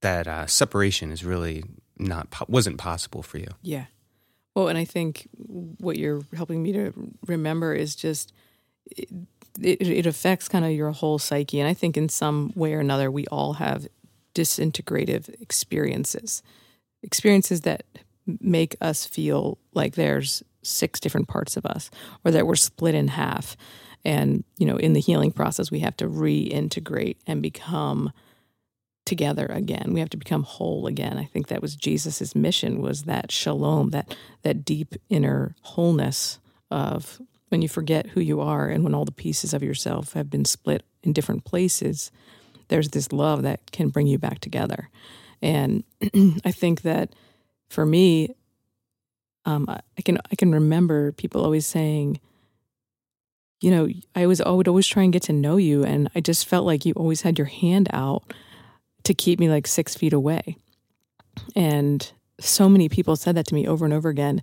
that 0.02 0.28
uh, 0.28 0.48
separation 0.48 1.12
is 1.12 1.24
really 1.24 1.64
not 1.98 2.28
wasn't 2.50 2.78
possible 2.78 3.22
for 3.22 3.38
you. 3.38 3.50
Yeah. 3.62 3.86
Well, 4.56 4.68
and 4.68 4.78
I 4.78 4.86
think 4.86 5.28
what 5.38 5.98
you're 5.98 6.22
helping 6.36 6.64
me 6.64 6.74
to 6.74 6.94
remember 7.28 7.74
is 7.74 7.96
just 7.96 8.34
it, 8.86 9.10
it, 9.62 9.82
it 9.82 10.06
affects 10.06 10.48
kind 10.48 10.66
of 10.66 10.72
your 10.72 10.92
whole 10.92 11.20
psyche. 11.20 11.60
And 11.60 11.70
I 11.70 11.74
think 11.74 11.98
in 11.98 12.10
some 12.10 12.52
way 12.56 12.74
or 12.74 12.80
another, 12.80 13.12
we 13.12 13.26
all 13.28 13.54
have 13.54 13.88
disintegrative 14.34 15.30
experiences, 15.42 16.42
experiences 17.04 17.62
that 17.62 17.84
make 18.40 18.76
us 18.80 19.06
feel 19.06 19.58
like 19.74 19.96
there's 19.96 20.44
six 20.62 21.00
different 21.00 21.28
parts 21.28 21.58
of 21.58 21.66
us 21.66 21.90
or 22.24 22.32
that 22.32 22.46
we're 22.46 22.56
split 22.56 22.96
in 22.96 23.10
half. 23.10 23.56
And, 24.06 24.44
you 24.58 24.66
know, 24.66 24.78
in 24.78 24.94
the 24.94 25.02
healing 25.02 25.32
process, 25.32 25.72
we 25.72 25.80
have 25.80 25.98
to 25.98 26.08
reintegrate 26.08 27.18
and 27.28 27.42
become 27.42 28.12
together 29.06 29.48
again. 29.48 29.92
We 29.92 30.00
have 30.00 30.12
to 30.12 30.18
become 30.18 30.44
whole 30.44 30.86
again. 30.86 31.18
I 31.18 31.26
think 31.26 31.48
that 31.48 31.62
was 31.62 31.76
Jesus's 31.76 32.36
mission 32.36 32.80
was 32.82 33.04
that 33.04 33.32
shalom, 33.32 33.90
that 33.90 34.16
that 34.44 34.64
deep 34.64 34.94
inner 35.10 35.56
wholeness 35.62 36.40
of 36.70 37.20
when 37.50 37.64
you 37.64 37.68
forget 37.68 38.08
who 38.08 38.22
you 38.22 38.40
are 38.40 38.70
and 38.70 38.84
when 38.84 38.94
all 38.94 39.06
the 39.06 39.12
pieces 39.12 39.54
of 39.54 39.64
yourself 39.64 40.14
have 40.14 40.30
been 40.30 40.46
split 40.46 40.84
in 41.02 41.12
different 41.12 41.44
places, 41.44 42.12
there's 42.68 42.90
this 42.90 43.12
love 43.12 43.42
that 43.42 43.72
can 43.72 43.90
bring 43.90 44.06
you 44.06 44.20
back 44.20 44.40
together. 44.40 44.90
And 45.42 45.84
I 46.46 46.52
think 46.52 46.84
that 46.84 47.16
for 47.68 47.86
me, 47.86 48.36
um, 49.46 49.66
I 49.68 50.02
can 50.04 50.20
I 50.32 50.36
can 50.36 50.52
remember 50.52 51.12
people 51.14 51.44
always 51.44 51.66
saying, 51.66 52.20
you 53.62 53.72
know, 53.72 53.90
I 54.16 54.26
was 54.26 54.42
I 54.42 54.50
would 54.50 54.68
always 54.68 54.88
try 54.88 55.04
and 55.04 55.14
get 55.14 55.24
to 55.24 55.34
know 55.34 55.58
you, 55.58 55.84
and 55.84 56.10
I 56.16 56.22
just 56.22 56.48
felt 56.48 56.66
like 56.66 56.86
you 56.86 56.94
always 56.94 57.22
had 57.22 57.38
your 57.38 57.48
hand 57.48 57.90
out 57.92 58.24
to 59.04 59.14
keep 59.14 59.40
me 59.40 59.50
like 59.50 59.68
six 59.68 59.96
feet 59.96 60.14
away. 60.14 60.58
And 61.56 62.12
so 62.40 62.70
many 62.70 62.90
people 62.90 63.16
said 63.16 63.36
that 63.36 63.48
to 63.48 63.56
me 63.56 63.68
over 63.68 63.86
and 63.86 63.94
over 63.94 64.10
again. 64.10 64.42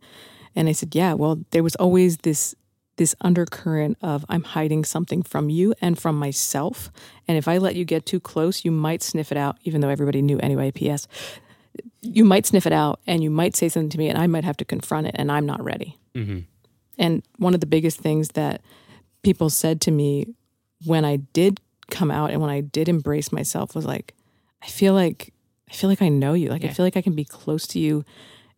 And 0.54 0.68
I 0.68 0.72
said, 0.72 0.94
yeah, 0.94 1.12
well, 1.12 1.44
there 1.50 1.62
was 1.62 1.76
always 1.76 2.18
this 2.18 2.54
this 2.96 3.14
undercurrent 3.20 3.98
of 4.00 4.24
I'm 4.28 4.42
hiding 4.42 4.84
something 4.84 5.22
from 5.22 5.50
you 5.50 5.74
and 5.82 5.98
from 5.98 6.18
myself. 6.18 6.90
And 7.28 7.36
if 7.36 7.46
I 7.46 7.58
let 7.58 7.76
you 7.76 7.84
get 7.84 8.06
too 8.06 8.20
close, 8.20 8.64
you 8.64 8.70
might 8.70 9.02
sniff 9.02 9.30
it 9.30 9.36
out, 9.36 9.58
even 9.64 9.82
though 9.82 9.90
everybody 9.90 10.22
knew 10.22 10.38
anyway, 10.38 10.70
PS. 10.70 11.06
You 12.00 12.24
might 12.24 12.46
sniff 12.46 12.66
it 12.66 12.72
out 12.72 13.00
and 13.06 13.22
you 13.22 13.28
might 13.28 13.54
say 13.54 13.68
something 13.68 13.90
to 13.90 13.98
me 13.98 14.08
and 14.08 14.18
I 14.18 14.26
might 14.26 14.44
have 14.44 14.56
to 14.58 14.64
confront 14.64 15.08
it 15.08 15.14
and 15.18 15.30
I'm 15.30 15.44
not 15.44 15.62
ready. 15.62 15.98
Mm-hmm. 16.14 16.40
And 16.98 17.22
one 17.36 17.52
of 17.52 17.60
the 17.60 17.66
biggest 17.66 18.00
things 18.00 18.28
that 18.28 18.62
people 19.26 19.50
said 19.50 19.80
to 19.80 19.90
me 19.90 20.24
when 20.84 21.04
I 21.04 21.16
did 21.16 21.60
come 21.90 22.12
out 22.12 22.30
and 22.30 22.40
when 22.40 22.48
I 22.48 22.60
did 22.60 22.88
embrace 22.88 23.32
myself 23.32 23.74
was 23.74 23.84
like, 23.84 24.14
I 24.62 24.68
feel 24.68 24.94
like 24.94 25.34
I 25.68 25.74
feel 25.74 25.90
like 25.90 26.00
I 26.00 26.08
know 26.08 26.34
you. 26.34 26.48
Like 26.48 26.64
I 26.64 26.68
feel 26.68 26.86
like 26.86 26.96
I 26.96 27.02
can 27.02 27.16
be 27.16 27.24
close 27.24 27.66
to 27.68 27.80
you. 27.80 28.04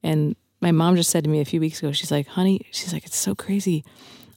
And 0.02 0.36
my 0.60 0.70
mom 0.70 0.94
just 0.94 1.08
said 1.08 1.24
to 1.24 1.30
me 1.30 1.40
a 1.40 1.46
few 1.46 1.58
weeks 1.58 1.78
ago, 1.78 1.92
she's 1.92 2.10
like, 2.10 2.26
honey, 2.26 2.66
she's 2.70 2.92
like, 2.92 3.06
it's 3.06 3.16
so 3.16 3.34
crazy. 3.34 3.82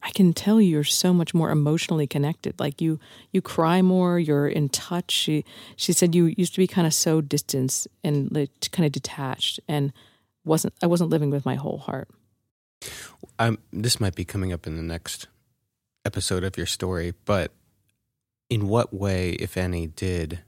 I 0.03 0.11
can 0.11 0.31
tell 0.31 0.61
you're 0.61 0.85
so 0.85 1.13
much 1.13 1.33
more 1.33 1.51
emotionally 1.51 2.07
connected. 2.07 2.57
Like 2.61 2.79
you, 2.79 2.97
you 3.33 3.41
cry 3.41 3.81
more. 3.81 4.17
You're 4.17 4.47
in 4.47 4.69
touch. 4.69 5.11
She, 5.11 5.43
she 5.75 5.91
said 5.91 6.15
you 6.15 6.27
used 6.37 6.53
to 6.53 6.59
be 6.59 6.67
kind 6.67 6.87
of 6.87 6.93
so 6.93 7.19
distant 7.19 7.87
and 8.05 8.31
like, 8.31 8.51
kind 8.71 8.85
of 8.85 8.93
detached, 8.93 9.59
and 9.67 9.91
wasn't 10.45 10.75
I 10.81 10.87
wasn't 10.87 11.09
living 11.09 11.29
with 11.29 11.45
my 11.45 11.55
whole 11.55 11.79
heart. 11.79 12.07
Um, 13.37 13.57
this 13.73 13.99
might 13.99 14.15
be 14.15 14.23
coming 14.23 14.53
up 14.53 14.65
in 14.65 14.77
the 14.77 14.81
next 14.81 15.27
episode 16.05 16.43
of 16.43 16.57
your 16.57 16.65
story, 16.65 17.13
but 17.25 17.51
in 18.49 18.67
what 18.67 18.93
way, 18.93 19.31
if 19.31 19.57
any, 19.57 19.87
did 19.87 20.39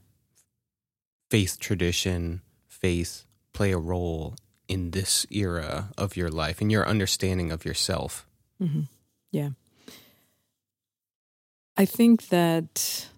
faith 1.30 1.58
tradition, 1.58 2.42
faith 2.68 3.24
play 3.52 3.72
a 3.72 3.78
role 3.78 4.36
in 4.68 4.90
this 4.90 5.26
era 5.30 5.90
of 5.96 6.16
your 6.16 6.30
life, 6.30 6.60
in 6.60 6.70
your 6.70 6.86
understanding 6.86 7.50
of 7.50 7.64
yourself? 7.64 8.26
Mm-hmm. 8.62 8.82
Yeah. 9.30 9.50
I 11.76 11.84
think 11.84 12.28
that 12.28 13.08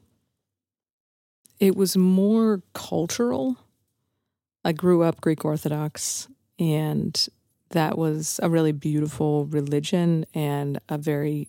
it 1.59 1.77
was 1.77 1.97
more 1.97 2.63
cultural. 2.75 3.57
I 4.65 4.73
grew 4.73 5.03
up 5.03 5.21
Greek 5.21 5.45
Orthodox, 5.45 6.29
and 6.59 7.29
that 7.71 7.99
was 7.99 8.41
a 8.43 8.49
really 8.49 8.73
beautiful 8.73 9.47
religion 9.47 10.27
and 10.33 10.81
a 10.89 10.97
very 10.97 11.49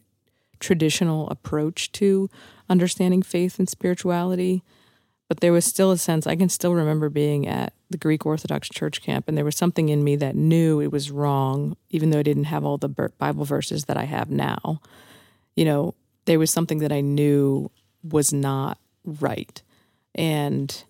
traditional 0.59 1.29
approach 1.29 1.91
to 1.93 2.29
understanding 2.69 3.21
faith 3.21 3.59
and 3.59 3.69
spirituality. 3.69 4.63
But 5.27 5.41
there 5.41 5.51
was 5.51 5.65
still 5.65 5.91
a 5.91 5.97
sense, 5.97 6.25
I 6.25 6.35
can 6.35 6.49
still 6.49 6.73
remember 6.73 7.09
being 7.09 7.47
at 7.47 7.73
the 7.89 7.97
Greek 7.97 8.25
Orthodox 8.25 8.69
church 8.69 9.01
camp, 9.01 9.27
and 9.27 9.37
there 9.37 9.45
was 9.45 9.57
something 9.57 9.89
in 9.89 10.03
me 10.03 10.15
that 10.17 10.35
knew 10.35 10.79
it 10.81 10.91
was 10.91 11.11
wrong, 11.11 11.75
even 11.89 12.09
though 12.09 12.19
I 12.19 12.23
didn't 12.23 12.45
have 12.45 12.63
all 12.63 12.77
the 12.77 13.11
Bible 13.17 13.45
verses 13.45 13.85
that 13.85 13.97
I 13.97 14.03
have 14.03 14.29
now. 14.29 14.81
You 15.55 15.65
know, 15.65 15.95
there 16.25 16.39
was 16.39 16.51
something 16.51 16.79
that 16.79 16.91
I 16.91 17.01
knew 17.01 17.71
was 18.03 18.31
not 18.31 18.77
right. 19.05 19.61
And 20.15 20.83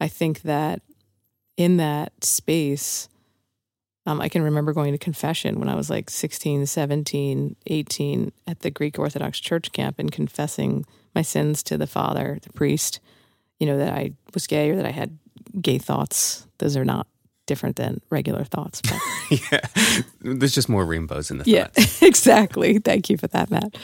I 0.00 0.08
think 0.08 0.42
that 0.42 0.82
in 1.56 1.76
that 1.78 2.24
space, 2.24 3.08
um, 4.06 4.20
I 4.20 4.28
can 4.28 4.42
remember 4.42 4.72
going 4.72 4.92
to 4.92 4.98
confession 4.98 5.58
when 5.58 5.68
I 5.68 5.74
was 5.74 5.88
like 5.88 6.10
16, 6.10 6.66
17, 6.66 7.56
18 7.66 8.32
at 8.46 8.60
the 8.60 8.70
Greek 8.70 8.98
Orthodox 8.98 9.40
church 9.40 9.72
camp 9.72 9.98
and 9.98 10.12
confessing 10.12 10.84
my 11.14 11.22
sins 11.22 11.62
to 11.64 11.78
the 11.78 11.86
father, 11.86 12.38
the 12.42 12.52
priest, 12.52 13.00
you 13.58 13.66
know, 13.66 13.78
that 13.78 13.92
I 13.92 14.12
was 14.34 14.46
gay 14.46 14.70
or 14.70 14.76
that 14.76 14.86
I 14.86 14.90
had 14.90 15.18
gay 15.60 15.78
thoughts. 15.78 16.46
Those 16.58 16.76
are 16.76 16.84
not 16.84 17.06
different 17.46 17.76
than 17.76 18.00
regular 18.10 18.44
thoughts. 18.44 18.82
But. 18.82 19.00
yeah. 19.50 19.60
There's 20.20 20.54
just 20.54 20.68
more 20.68 20.84
rainbows 20.84 21.30
in 21.30 21.38
the 21.38 21.44
yeah, 21.46 21.68
exactly. 22.02 22.78
Thank 22.78 23.08
you 23.08 23.16
for 23.16 23.26
that, 23.28 23.50
Matt. 23.50 23.76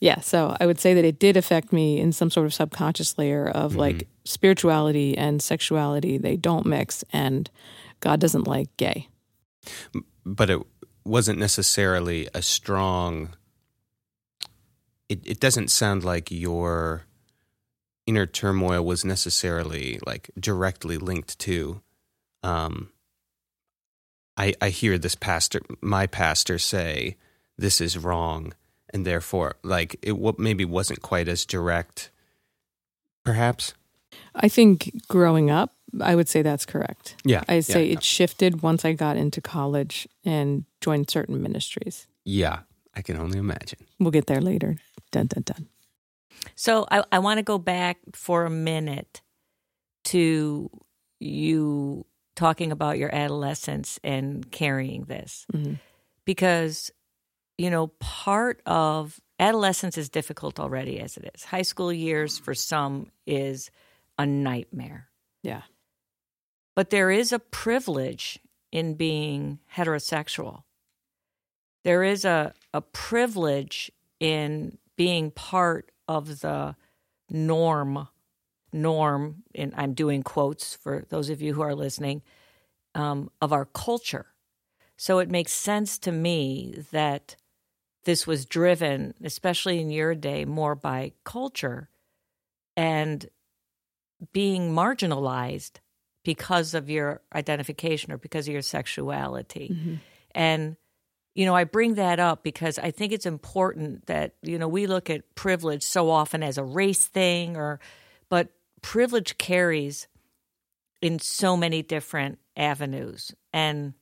Yeah, 0.00 0.18
so 0.18 0.56
I 0.58 0.66
would 0.66 0.80
say 0.80 0.94
that 0.94 1.04
it 1.04 1.20
did 1.20 1.36
affect 1.36 1.72
me 1.72 2.00
in 2.00 2.10
some 2.10 2.28
sort 2.28 2.46
of 2.46 2.52
subconscious 2.52 3.16
layer 3.18 3.48
of 3.48 3.72
mm-hmm. 3.72 3.80
like 3.80 4.08
spirituality 4.24 5.16
and 5.16 5.40
sexuality, 5.40 6.18
they 6.18 6.36
don't 6.36 6.66
mix, 6.66 7.04
and 7.12 7.48
God 8.00 8.18
doesn't 8.18 8.48
like 8.48 8.76
gay. 8.76 9.06
But 10.24 10.50
it 10.50 10.60
wasn't 11.04 11.38
necessarily 11.38 12.28
a 12.34 12.42
strong. 12.42 13.30
It, 15.08 15.20
it 15.26 15.40
doesn't 15.40 15.68
sound 15.68 16.04
like 16.04 16.30
your 16.30 17.04
inner 18.06 18.26
turmoil 18.26 18.84
was 18.84 19.04
necessarily 19.04 19.98
like 20.06 20.30
directly 20.38 20.98
linked 20.98 21.38
to 21.38 21.80
um 22.42 22.90
I 24.36 24.54
I 24.60 24.70
hear 24.70 24.98
this 24.98 25.14
pastor 25.14 25.60
my 25.80 26.06
pastor 26.06 26.58
say 26.58 27.16
this 27.56 27.80
is 27.80 27.96
wrong 27.96 28.54
and 28.92 29.06
therefore 29.06 29.56
like 29.62 29.96
it 30.02 30.18
what 30.18 30.38
maybe 30.38 30.64
wasn't 30.64 31.02
quite 31.02 31.28
as 31.28 31.46
direct 31.46 32.10
perhaps 33.24 33.74
I 34.34 34.48
think 34.48 35.02
growing 35.08 35.50
up 35.50 35.74
I 36.00 36.14
would 36.14 36.28
say 36.28 36.42
that's 36.42 36.64
correct. 36.64 37.16
Yeah. 37.24 37.42
I 37.48 37.60
say 37.60 37.86
yeah, 37.86 37.94
it 37.94 38.02
shifted 38.02 38.62
once 38.62 38.84
I 38.84 38.92
got 38.92 39.16
into 39.16 39.40
college 39.40 40.08
and 40.24 40.64
joined 40.80 41.10
certain 41.10 41.42
ministries. 41.42 42.06
Yeah, 42.24 42.60
I 42.94 43.02
can 43.02 43.16
only 43.18 43.38
imagine. 43.38 43.80
We'll 43.98 44.10
get 44.10 44.26
there 44.26 44.40
later. 44.40 44.76
Dun 45.10 45.26
dun 45.26 45.42
dun. 45.42 45.68
So 46.54 46.86
I, 46.90 47.04
I 47.12 47.18
want 47.18 47.38
to 47.38 47.42
go 47.42 47.58
back 47.58 47.98
for 48.14 48.44
a 48.44 48.50
minute 48.50 49.20
to 50.04 50.70
you 51.20 52.06
talking 52.34 52.72
about 52.72 52.98
your 52.98 53.14
adolescence 53.14 54.00
and 54.02 54.50
carrying 54.50 55.04
this. 55.04 55.46
Mm-hmm. 55.52 55.74
Because, 56.24 56.90
you 57.58 57.70
know, 57.70 57.88
part 57.98 58.62
of 58.66 59.20
adolescence 59.38 59.98
is 59.98 60.08
difficult 60.08 60.58
already 60.58 61.00
as 61.00 61.16
it 61.16 61.30
is. 61.34 61.44
High 61.44 61.62
school 61.62 61.92
years 61.92 62.38
for 62.38 62.54
some 62.54 63.08
is 63.26 63.70
a 64.18 64.24
nightmare. 64.24 65.08
Yeah. 65.42 65.62
But 66.74 66.90
there 66.90 67.10
is 67.10 67.32
a 67.32 67.38
privilege 67.38 68.38
in 68.70 68.94
being 68.94 69.58
heterosexual. 69.76 70.62
There 71.84 72.02
is 72.02 72.24
a, 72.24 72.54
a 72.72 72.80
privilege 72.80 73.90
in 74.20 74.78
being 74.96 75.30
part 75.30 75.90
of 76.08 76.40
the 76.40 76.76
norm 77.28 78.08
norm 78.72 79.42
and 79.54 79.72
i'm 79.76 79.92
doing 79.94 80.22
quotes 80.22 80.74
for 80.74 81.04
those 81.08 81.28
of 81.28 81.42
you 81.42 81.54
who 81.54 81.60
are 81.60 81.74
listening 81.74 82.22
um, 82.94 83.30
of 83.40 83.52
our 83.52 83.64
culture 83.64 84.26
so 84.96 85.18
it 85.18 85.30
makes 85.30 85.52
sense 85.52 85.98
to 85.98 86.12
me 86.12 86.82
that 86.90 87.36
this 88.04 88.26
was 88.26 88.46
driven 88.46 89.14
especially 89.22 89.80
in 89.80 89.90
your 89.90 90.14
day 90.14 90.44
more 90.44 90.74
by 90.74 91.12
culture 91.24 91.88
and 92.76 93.28
being 94.32 94.72
marginalized 94.72 95.80
because 96.24 96.74
of 96.74 96.88
your 96.88 97.20
identification 97.34 98.12
or 98.12 98.18
because 98.18 98.46
of 98.46 98.52
your 98.52 98.62
sexuality 98.62 99.70
mm-hmm. 99.72 99.94
and 100.34 100.76
you 101.34 101.46
know, 101.46 101.54
I 101.54 101.64
bring 101.64 101.94
that 101.94 102.20
up 102.20 102.42
because 102.42 102.78
I 102.78 102.90
think 102.90 103.12
it's 103.12 103.26
important 103.26 104.06
that, 104.06 104.34
you 104.42 104.58
know, 104.58 104.68
we 104.68 104.86
look 104.86 105.08
at 105.08 105.34
privilege 105.34 105.82
so 105.82 106.10
often 106.10 106.42
as 106.42 106.58
a 106.58 106.64
race 106.64 107.06
thing 107.06 107.56
or 107.56 107.80
but 108.28 108.50
privilege 108.82 109.38
carries 109.38 110.08
in 111.00 111.18
so 111.18 111.56
many 111.56 111.82
different 111.82 112.38
avenues. 112.56 113.34
And 113.52 113.94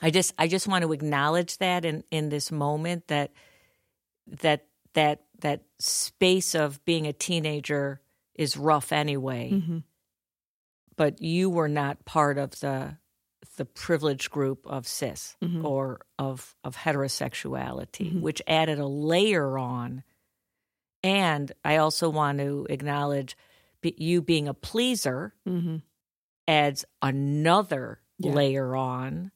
I 0.00 0.10
just 0.10 0.34
I 0.36 0.48
just 0.48 0.66
want 0.66 0.82
to 0.82 0.92
acknowledge 0.92 1.58
that 1.58 1.84
in 1.84 2.02
in 2.10 2.28
this 2.28 2.50
moment 2.50 3.06
that 3.08 3.32
that 4.26 4.66
that 4.94 5.22
that 5.40 5.62
space 5.78 6.54
of 6.54 6.84
being 6.84 7.06
a 7.06 7.12
teenager 7.12 8.00
is 8.34 8.56
rough 8.56 8.92
anyway. 8.92 9.50
Mm-hmm. 9.52 9.78
But 11.02 11.20
you 11.20 11.50
were 11.50 11.66
not 11.68 12.04
part 12.04 12.38
of 12.38 12.60
the 12.60 12.96
the 13.56 13.64
privileged 13.64 14.30
group 14.30 14.64
of 14.68 14.86
cis 14.86 15.36
mm-hmm. 15.42 15.66
or 15.66 16.02
of 16.16 16.54
of 16.62 16.76
heterosexuality, 16.76 18.06
mm-hmm. 18.06 18.20
which 18.20 18.40
added 18.46 18.78
a 18.78 18.86
layer 18.86 19.58
on. 19.58 20.04
And 21.02 21.50
I 21.64 21.78
also 21.78 22.08
want 22.08 22.38
to 22.38 22.68
acknowledge 22.70 23.36
you 23.82 24.22
being 24.22 24.46
a 24.46 24.54
pleaser 24.54 25.34
mm-hmm. 25.44 25.78
adds 26.46 26.84
another 27.02 27.98
yeah. 28.20 28.30
layer 28.30 28.76
on. 28.76 29.32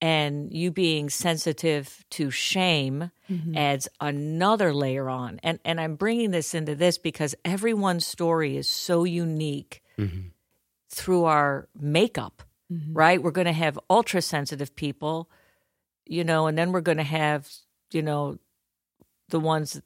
And 0.00 0.52
you 0.52 0.70
being 0.70 1.10
sensitive 1.10 2.04
to 2.10 2.30
shame 2.30 3.10
mm-hmm. 3.28 3.56
adds 3.56 3.88
another 4.00 4.72
layer 4.72 5.10
on. 5.10 5.40
And 5.42 5.58
and 5.64 5.80
I'm 5.80 5.96
bringing 5.96 6.30
this 6.30 6.54
into 6.54 6.76
this 6.76 6.96
because 6.96 7.34
everyone's 7.44 8.06
story 8.06 8.56
is 8.56 8.68
so 8.70 9.02
unique 9.02 9.82
mm-hmm. 9.98 10.28
Through 10.92 11.24
our 11.24 11.68
makeup 11.78 12.42
mm-hmm. 12.72 12.92
right? 12.92 13.22
We're 13.22 13.30
going 13.30 13.46
to 13.46 13.52
have 13.52 13.78
ultra 13.90 14.22
sensitive 14.22 14.74
people, 14.74 15.28
you 16.06 16.24
know, 16.24 16.46
and 16.46 16.56
then 16.56 16.72
we're 16.72 16.80
going 16.80 16.98
to 16.98 17.04
have, 17.04 17.48
you 17.92 18.02
know, 18.02 18.38
the 19.28 19.40
ones, 19.40 19.80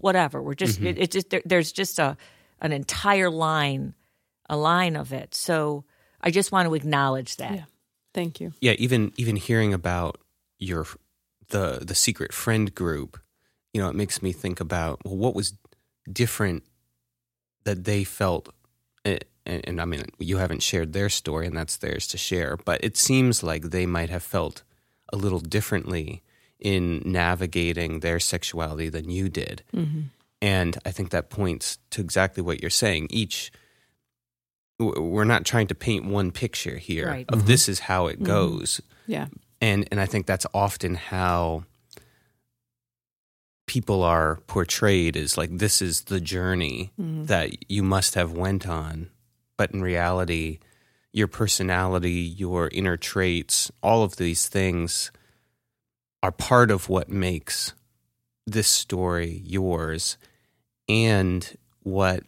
whatever. 0.00 0.42
We're 0.42 0.54
just, 0.54 0.78
mm-hmm. 0.78 0.86
it, 0.86 0.98
it, 0.98 1.10
just, 1.10 1.30
there, 1.30 1.42
there's 1.44 1.72
just 1.72 1.98
a, 1.98 2.16
an 2.60 2.72
entire 2.72 3.30
line, 3.30 3.94
a 4.48 4.56
line 4.56 4.96
of 4.96 5.12
it. 5.12 5.34
So 5.34 5.84
I 6.20 6.30
just 6.30 6.52
want 6.52 6.68
to 6.68 6.74
acknowledge 6.74 7.36
that. 7.36 7.54
Yeah. 7.54 7.64
Thank 8.14 8.40
you. 8.40 8.52
Yeah. 8.60 8.72
Even, 8.72 9.12
even 9.16 9.36
hearing 9.36 9.74
about 9.74 10.18
your, 10.58 10.86
the, 11.48 11.80
the 11.82 11.94
secret 11.94 12.32
friend 12.32 12.74
group, 12.74 13.20
you 13.72 13.80
know, 13.82 13.88
it 13.88 13.94
makes 13.94 14.22
me 14.22 14.32
think 14.32 14.60
about, 14.60 15.04
well, 15.04 15.16
what 15.16 15.34
was 15.34 15.52
different 16.10 16.62
that 17.64 17.84
they 17.84 18.04
felt 18.04 18.48
and, 19.46 19.66
and, 19.66 19.80
I 19.80 19.84
mean, 19.84 20.04
you 20.18 20.38
haven't 20.38 20.62
shared 20.62 20.92
their 20.92 21.08
story, 21.08 21.46
and 21.46 21.56
that's 21.56 21.76
theirs 21.76 22.06
to 22.08 22.18
share. 22.18 22.56
But 22.56 22.82
it 22.82 22.96
seems 22.96 23.42
like 23.42 23.64
they 23.64 23.86
might 23.86 24.10
have 24.10 24.22
felt 24.22 24.62
a 25.12 25.16
little 25.16 25.40
differently 25.40 26.22
in 26.58 27.02
navigating 27.04 28.00
their 28.00 28.18
sexuality 28.18 28.88
than 28.88 29.10
you 29.10 29.28
did. 29.28 29.62
Mm-hmm. 29.74 30.00
And 30.42 30.78
I 30.84 30.90
think 30.90 31.10
that 31.10 31.30
points 31.30 31.78
to 31.90 32.00
exactly 32.00 32.42
what 32.42 32.60
you're 32.60 32.70
saying. 32.70 33.08
Each, 33.10 33.50
we're 34.78 35.24
not 35.24 35.44
trying 35.44 35.66
to 35.68 35.74
paint 35.74 36.06
one 36.06 36.30
picture 36.30 36.76
here 36.76 37.08
right. 37.08 37.26
of 37.28 37.40
mm-hmm. 37.40 37.48
this 37.48 37.68
is 37.68 37.80
how 37.80 38.06
it 38.06 38.16
mm-hmm. 38.16 38.24
goes. 38.24 38.80
Yeah. 39.06 39.26
And 39.60 39.88
and 39.90 40.00
I 40.00 40.06
think 40.06 40.26
that's 40.26 40.46
often 40.52 40.94
how 40.94 41.64
people 43.66 44.02
are 44.02 44.36
portrayed 44.46 45.16
as 45.16 45.36
like 45.36 45.58
this 45.58 45.82
is 45.82 46.02
the 46.02 46.20
journey 46.20 46.92
that 46.98 47.70
you 47.70 47.82
must 47.82 48.14
have 48.14 48.32
went 48.32 48.68
on, 48.68 49.10
but 49.56 49.72
in 49.72 49.82
reality, 49.82 50.58
your 51.12 51.28
personality, 51.28 52.12
your 52.12 52.68
inner 52.72 52.96
traits, 52.96 53.70
all 53.82 54.02
of 54.02 54.16
these 54.16 54.48
things 54.48 55.10
are 56.22 56.32
part 56.32 56.70
of 56.70 56.88
what 56.88 57.08
makes 57.08 57.72
this 58.46 58.68
story 58.68 59.42
yours 59.44 60.18
and 60.88 61.56
what 61.82 62.22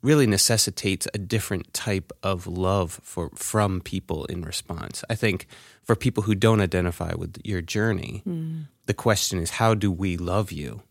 really 0.00 0.26
necessitates 0.26 1.08
a 1.12 1.18
different 1.18 1.72
type 1.74 2.12
of 2.22 2.46
love 2.46 3.00
for 3.02 3.30
from 3.34 3.80
people 3.80 4.24
in 4.26 4.42
response. 4.42 5.04
I 5.10 5.14
think 5.14 5.46
for 5.82 5.96
people 5.96 6.22
who 6.22 6.34
don't 6.34 6.60
identify 6.60 7.14
with 7.14 7.38
your 7.44 7.62
journey, 7.62 8.22
hmm. 8.24 8.62
the 8.86 8.94
question 8.94 9.40
is 9.40 9.50
how 9.50 9.74
do 9.74 9.90
we 9.90 10.16
love 10.16 10.52
you? 10.52 10.82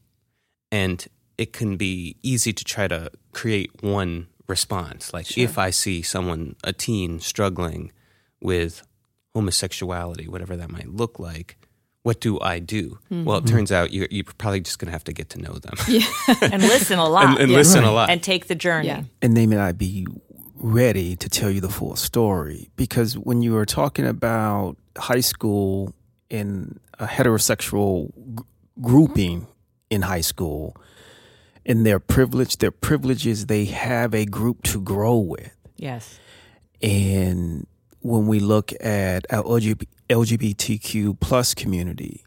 And 0.72 1.06
it 1.42 1.54
can 1.54 1.76
be 1.76 2.16
easy 2.22 2.54
to 2.54 2.64
try 2.64 2.88
to 2.88 3.10
create 3.32 3.72
one 3.82 4.28
response. 4.48 5.12
Like 5.12 5.36
if 5.40 5.58
I 5.58 5.72
see 5.72 6.04
someone 6.04 6.56
a 6.64 6.72
teen 6.72 7.20
struggling 7.20 7.92
with 8.40 8.84
homosexuality, 9.34 10.28
whatever 10.28 10.56
that 10.56 10.70
might 10.70 10.90
look 10.90 11.18
like, 11.18 11.58
what 12.04 12.22
do 12.22 12.40
I 12.42 12.60
do? 12.60 13.00
Hmm. 13.10 13.24
Well, 13.24 13.38
it 13.38 13.42
hmm. 13.42 13.56
turns 13.56 13.72
out 13.72 13.92
you're, 13.92 14.08
you're 14.12 14.24
probably 14.38 14.60
just 14.60 14.78
going 14.78 14.86
to 14.86 14.92
have 14.92 15.04
to 15.06 15.14
get 15.14 15.30
to 15.30 15.40
know 15.40 15.54
them 15.54 15.74
and 16.52 16.62
listen 16.62 17.00
a 17.00 17.10
lot 17.10 17.26
and, 17.26 17.40
and 17.40 17.52
listen 17.52 17.84
a 17.84 17.92
lot. 17.92 18.12
and 18.12 18.22
take 18.22 18.46
the 18.46 18.56
journey. 18.56 18.90
Yeah. 18.90 19.04
and 19.24 19.36
they 19.36 19.48
may 19.48 19.56
not 19.56 19.80
be 19.80 20.06
ready 20.58 21.16
to 21.16 21.28
tell 21.28 21.50
you 21.50 21.60
the 21.60 21.70
full 21.70 21.96
story 21.96 22.70
because 22.76 23.18
when 23.18 23.42
you 23.42 23.58
are 23.58 23.66
talking 23.66 24.06
about 24.06 24.78
high 24.96 25.22
school 25.22 25.96
in 26.30 26.80
a 27.00 27.08
heterosexual 27.08 28.12
g- 28.38 28.44
grouping 28.80 29.48
in 29.90 30.04
high 30.04 30.22
school 30.22 30.76
and 31.66 31.86
their 31.86 32.00
privilege 32.00 32.58
their 32.58 32.72
privileges 32.72 33.46
they 33.46 33.66
have 33.66 34.14
a 34.14 34.26
group 34.26 34.64
to 34.64 34.82
grow 34.82 35.18
with 35.18 35.56
Yes. 35.78 36.20
and 36.82 37.66
when 38.02 38.26
we 38.28 38.40
look 38.40 38.72
at 38.84 39.32
our 39.32 39.44
LGBTQ 40.10 41.20
plus 41.20 41.54
community, 41.54 42.24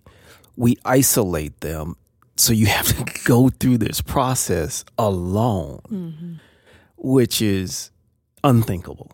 we 0.56 0.76
isolate 0.84 1.60
them. 1.60 1.96
So 2.36 2.52
you 2.52 2.66
have 2.66 2.86
to 2.86 3.20
go 3.24 3.48
through 3.48 3.78
this 3.78 4.00
process 4.00 4.84
alone, 4.98 5.80
mm-hmm. 5.90 6.32
which 6.96 7.42
is 7.42 7.90
unthinkable. 8.42 9.10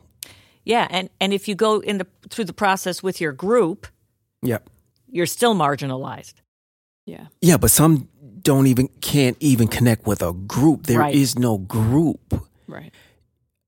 Yeah, 0.64 0.87
and 0.90 1.09
and 1.20 1.33
if 1.33 1.48
you 1.48 1.54
go 1.54 1.80
in 1.80 1.98
the 1.98 2.06
through 2.28 2.44
the 2.44 2.52
process 2.52 3.02
with 3.02 3.20
your 3.20 3.33
group, 3.33 3.87
Yep. 4.42 4.68
you're 5.09 5.26
still 5.26 5.54
marginalized. 5.54 6.35
Yeah. 7.06 7.26
Yeah, 7.40 7.56
but 7.56 7.70
some 7.70 8.09
don't 8.42 8.66
even 8.66 8.88
can't 9.00 9.37
even 9.40 9.68
connect 9.68 10.07
with 10.07 10.22
a 10.22 10.33
group. 10.33 10.87
There 10.87 11.07
is 11.09 11.35
Right. 11.35 11.42
no 11.42 11.59
group, 11.59 12.35
Right. 12.66 12.92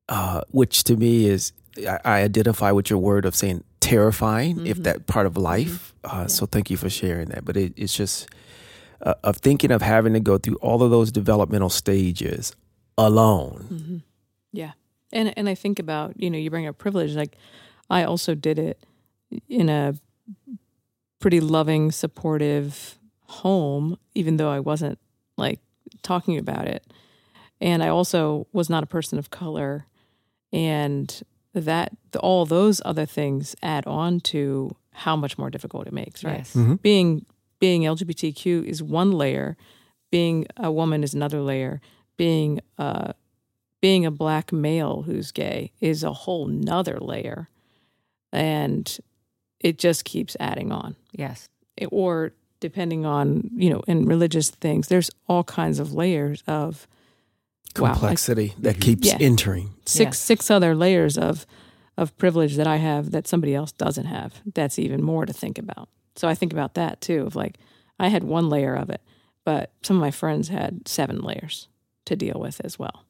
uh, 0.09 0.43
which 0.51 0.85
to 0.85 0.97
me 0.97 1.27
is 1.27 1.53
I, 1.79 1.99
I 2.05 2.23
identify 2.23 2.71
with 2.71 2.91
your 2.91 2.99
word 2.99 3.25
of 3.25 3.35
saying 3.35 3.65
terrifying 3.81 4.67
if 4.67 4.83
that 4.83 5.07
part 5.07 5.27
of 5.27 5.37
life. 5.37 5.95
Uh, 6.05 6.27
So 6.29 6.47
thank 6.47 6.71
you 6.71 6.77
for 6.77 6.91
sharing 6.91 7.29
that. 7.31 7.45
But 7.45 7.57
it, 7.57 7.73
it's 7.77 7.97
just 7.97 8.29
uh, 9.01 9.15
of 9.25 9.37
thinking 9.39 9.71
of 9.73 9.83
having 9.83 10.13
to 10.13 10.21
go 10.21 10.39
through 10.39 10.57
all 10.57 10.83
of 10.83 10.91
those 10.91 11.11
developmental 11.11 11.71
stages 11.71 12.55
alone. 12.97 14.03
Yeah. 14.53 14.73
And 15.13 15.33
and 15.37 15.49
I 15.49 15.55
think 15.55 15.79
about, 15.79 16.21
you 16.21 16.31
know, 16.31 16.39
you 16.39 16.51
bring 16.51 16.67
up 16.69 16.79
privilege 16.79 17.15
like 17.17 17.37
I 17.91 18.05
also 18.05 18.35
did 18.35 18.59
it 18.59 18.79
in 19.49 19.69
a 19.69 19.95
pretty 21.19 21.41
loving, 21.41 21.91
supportive 21.93 22.99
home 23.33 23.97
even 24.15 24.37
though 24.37 24.51
I 24.51 24.61
wasn't 24.61 24.99
like 25.37 25.61
talking 26.03 26.39
about 26.39 26.67
it. 26.67 26.85
And 27.61 27.83
I 27.83 27.89
also 27.89 28.47
was 28.53 28.69
not 28.69 28.83
a 28.83 28.87
person 28.87 29.19
of 29.19 29.31
color 29.31 29.87
and 30.53 31.23
that 31.55 31.93
all 32.21 32.45
those 32.47 32.81
other 32.85 33.07
things 33.07 33.55
add 33.63 33.87
on 33.87 34.21
to 34.21 34.75
how 34.93 35.17
much 35.17 35.39
more 35.39 35.51
difficult 35.51 35.87
it 35.87 35.93
makes, 35.93 36.25
right? 36.25 36.39
Yes. 36.55 36.57
being 36.83 37.25
being 37.59 37.83
LGBTQ 37.83 38.65
is 38.65 38.83
one 38.83 39.13
layer, 39.13 39.57
being 40.11 40.47
a 40.57 40.71
woman 40.73 41.03
is 41.05 41.15
another 41.15 41.41
layer, 41.41 41.81
being 42.17 42.61
uh 42.79 43.13
being 43.81 44.05
a 44.07 44.11
black 44.11 44.53
male 44.53 45.03
who's 45.03 45.33
gay 45.33 45.73
is 45.81 46.05
a 46.05 46.13
whole 46.13 46.47
nother 46.47 46.99
layer. 47.01 47.49
And 48.33 48.99
it 49.61 49.79
just 49.79 50.05
keeps 50.05 50.37
adding 50.41 50.73
on. 50.73 50.97
Yes. 51.13 51.49
It- 51.77 51.89
or 51.93 52.33
depending 52.63 53.05
on, 53.05 53.51
you 53.55 53.69
know, 53.69 53.83
in 53.87 54.07
religious 54.07 54.49
things, 54.51 54.89
there's 54.89 55.11
all 55.29 55.45
kinds 55.45 55.79
of 55.79 55.93
layers 55.93 56.43
of 56.47 56.87
wow, 57.77 57.89
like 57.89 57.93
Complexity 57.99 58.55
that 58.61 58.81
keeps 58.81 59.09
Yeah. 59.09 59.19
entering. 59.21 59.75
six 59.85 60.17
Yes. 60.17 60.19
six 60.19 60.51
other 60.51 60.75
layers 60.75 61.19
of 61.19 61.45
of 61.99 62.17
privilege 62.17 62.57
that 62.57 62.67
I 62.67 62.77
have 62.77 63.11
that 63.11 63.29
somebody 63.29 63.55
else 63.55 63.73
doesn't 63.73 64.07
have. 64.07 64.41
That's 64.55 64.79
even 64.79 65.03
more 65.03 65.27
to 65.27 65.33
think 65.33 65.59
about. 65.59 65.89
So 66.17 66.27
I 66.29 66.35
think 66.35 66.53
about 66.53 66.73
that 66.75 67.01
too 67.03 67.27
of 67.27 67.37
like 67.37 67.59
I 67.99 68.09
had 68.09 68.25
one 68.25 68.49
layer 68.49 68.75
of 68.75 68.89
it, 68.89 69.03
but 69.45 69.73
some 69.83 69.97
of 69.97 70.01
my 70.01 70.11
friends 70.11 70.49
had 70.49 70.89
seven 70.89 71.21
layers 71.21 71.69
to 72.07 72.17
deal 72.17 72.39
with 72.41 72.61
as 72.65 72.79
well. 72.79 73.05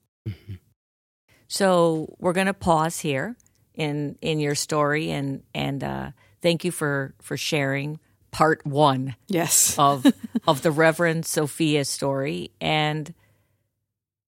So 1.48 2.14
we're 2.18 2.32
going 2.32 2.46
to 2.46 2.54
pause 2.54 2.98
here 3.00 3.36
in 3.74 4.16
in 4.20 4.40
your 4.40 4.54
story 4.54 5.10
and 5.10 5.42
and 5.54 5.84
uh, 5.84 6.10
thank 6.40 6.64
you 6.64 6.70
for 6.72 7.14
for 7.22 7.36
sharing 7.36 8.00
part 8.32 8.66
one 8.66 9.14
Yes. 9.28 9.76
of 9.78 10.04
of 10.48 10.62
the 10.62 10.72
Reverend 10.72 11.24
Sophia 11.24 11.84
story. 11.84 12.50
And 12.60 13.14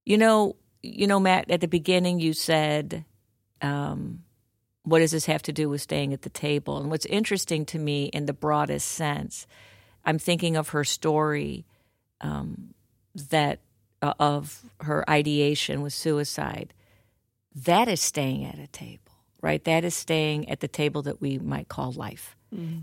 you 0.05 0.17
know, 0.19 0.57
you 0.83 1.07
know, 1.07 1.19
Matt, 1.19 1.51
at 1.51 1.61
the 1.61 1.69
beginning 1.69 2.21
you 2.21 2.33
said, 2.35 3.05
um, 3.63 4.23
"What 4.85 4.99
does 5.01 5.11
this 5.13 5.27
have 5.27 5.43
to 5.43 5.53
do 5.53 5.69
with 5.69 5.81
staying 5.81 6.13
at 6.13 6.23
the 6.23 6.31
table?" 6.31 6.79
And 6.79 6.91
what's 6.91 7.07
interesting 7.07 7.65
to 7.67 7.79
me, 7.79 8.05
in 8.07 8.27
the 8.27 8.33
broadest 8.35 8.89
sense, 8.89 9.47
I'm 10.05 10.19
thinking 10.19 10.57
of 10.57 10.69
her 10.71 10.85
story 10.85 11.65
um, 12.21 12.75
that 13.31 13.61
uh, 14.03 14.13
of 14.21 14.63
her 14.81 15.09
ideation 15.09 15.81
with 15.83 15.95
suicide. 15.95 16.75
That 17.55 17.89
is 17.89 18.01
staying 18.01 18.45
at 18.45 18.59
a 18.59 18.67
table, 18.67 19.13
right? 19.41 19.63
That 19.65 19.85
is 19.85 19.95
staying 19.95 20.49
at 20.51 20.61
the 20.61 20.69
table 20.69 21.03
that 21.03 21.21
we 21.21 21.39
might 21.39 21.69
call 21.69 21.93
life 21.93 22.37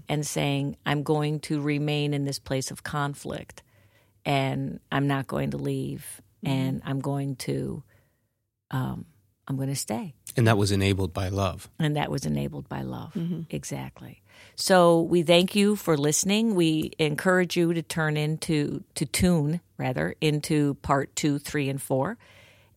and 0.09 0.27
saying, 0.27 0.75
I'm 0.85 1.03
going 1.03 1.39
to 1.41 1.61
remain 1.61 2.13
in 2.13 2.25
this 2.25 2.39
place 2.39 2.71
of 2.71 2.83
conflict 2.83 3.63
and 4.25 4.79
I'm 4.91 5.07
not 5.07 5.27
going 5.27 5.51
to 5.51 5.57
leave 5.57 6.21
and 6.43 6.81
I'm 6.85 6.99
going 6.99 7.35
to 7.37 7.83
um, 8.71 9.05
I'm 9.47 9.57
going 9.57 9.69
to 9.69 9.75
stay. 9.75 10.13
and 10.37 10.47
that 10.47 10.57
was 10.57 10.71
enabled 10.71 11.13
by 11.13 11.27
love. 11.29 11.69
And 11.79 11.95
that 11.97 12.09
was 12.09 12.25
enabled 12.25 12.69
by 12.69 12.83
love. 12.83 13.15
Exactly. 13.49 14.21
So 14.55 15.01
we 15.01 15.23
thank 15.23 15.55
you 15.55 15.75
for 15.75 15.97
listening. 15.97 16.55
We 16.55 16.91
encourage 16.99 17.57
you 17.57 17.73
to 17.73 17.81
turn 17.81 18.17
into 18.17 18.83
to 18.95 19.05
tune 19.05 19.61
rather 19.77 20.15
into 20.21 20.75
part 20.75 21.15
two, 21.15 21.39
three, 21.39 21.69
and 21.69 21.81
four. 21.81 22.17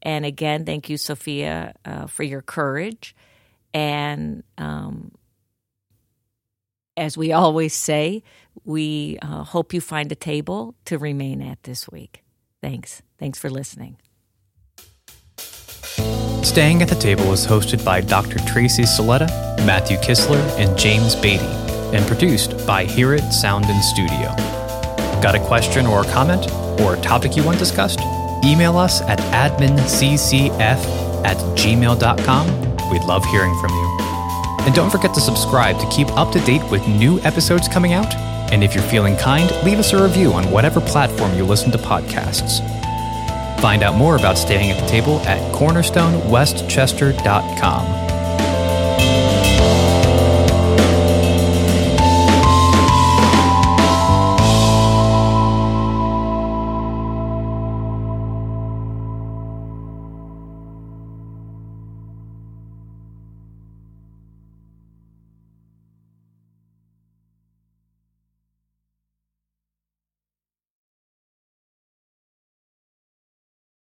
And 0.03 0.25
again, 0.25 0.65
thank 0.65 0.89
you, 0.89 0.97
Sophia, 0.97 1.75
uh, 1.85 2.07
for 2.07 2.23
your 2.23 2.43
courage. 2.43 3.15
And 3.73 4.43
um, 4.59 5.13
as 6.97 7.17
we 7.17 7.33
always 7.33 7.75
say, 7.75 8.23
we 8.65 9.19
uh, 9.23 9.45
hope 9.45 9.73
you 9.73 9.81
find 9.81 10.11
a 10.13 10.15
table 10.15 10.75
to 10.85 10.99
remain 10.99 11.43
at 11.43 11.63
this 11.65 11.89
week. 11.89 12.23
Thanks. 12.63 13.03
Thanks 13.19 13.39
for 13.39 13.51
listening. 13.51 13.97
Staying 16.45 16.83
at 16.83 16.89
the 16.89 16.95
Table 16.95 17.33
is 17.33 17.47
hosted 17.47 17.85
by 17.85 18.01
Dr. 18.01 18.39
Tracy 18.47 18.83
Soletta, 18.83 19.27
Matthew 19.67 19.97
Kistler, 19.99 20.41
and 20.59 20.79
James 20.79 21.17
Beatty, 21.17 21.45
and 21.95 22.07
produced 22.07 22.67
by 22.67 22.85
Hear 22.85 23.15
It 23.15 23.33
Sound 23.33 23.65
and 23.67 23.83
Studio. 23.83 24.35
Got 25.21 25.35
a 25.35 25.41
question 25.41 25.87
or 25.87 26.03
a 26.03 26.13
comment, 26.13 26.51
or 26.81 26.95
a 26.95 27.01
topic 27.01 27.37
you 27.37 27.43
want 27.45 27.59
discussed? 27.59 28.01
Email 28.45 28.77
us 28.77 29.01
at 29.03 29.19
adminccf 29.33 30.61
at 31.25 31.37
gmail.com. 31.57 32.91
We'd 32.91 33.05
love 33.05 33.25
hearing 33.25 33.59
from 33.61 33.71
you. 33.71 34.04
And 34.67 34.75
don't 34.75 34.91
forget 34.91 35.15
to 35.15 35.21
subscribe 35.21 35.79
to 35.79 35.87
keep 35.89 36.09
up 36.17 36.33
to 36.33 36.41
date 36.41 36.69
with 36.71 36.89
new 36.89 37.21
episodes 37.21 37.69
coming 37.69 37.93
out. 37.93 38.13
And 38.53 38.65
if 38.65 38.75
you're 38.75 38.83
feeling 38.85 39.17
kind, 39.17 39.51
leave 39.65 39.79
us 39.79 39.93
a 39.93 40.03
review 40.03 40.33
on 40.33 40.51
whatever 40.51 40.81
platform 40.81 41.37
you 41.37 41.45
listen 41.45 41.71
to 41.73 41.79
podcasts. 41.79 42.61
Find 43.61 43.83
out 43.83 43.97
more 43.97 44.17
about 44.17 44.39
staying 44.39 44.71
at 44.71 44.81
the 44.81 44.87
table 44.87 45.19
at 45.21 45.41
cornerstonewestchester.com. 45.55 48.04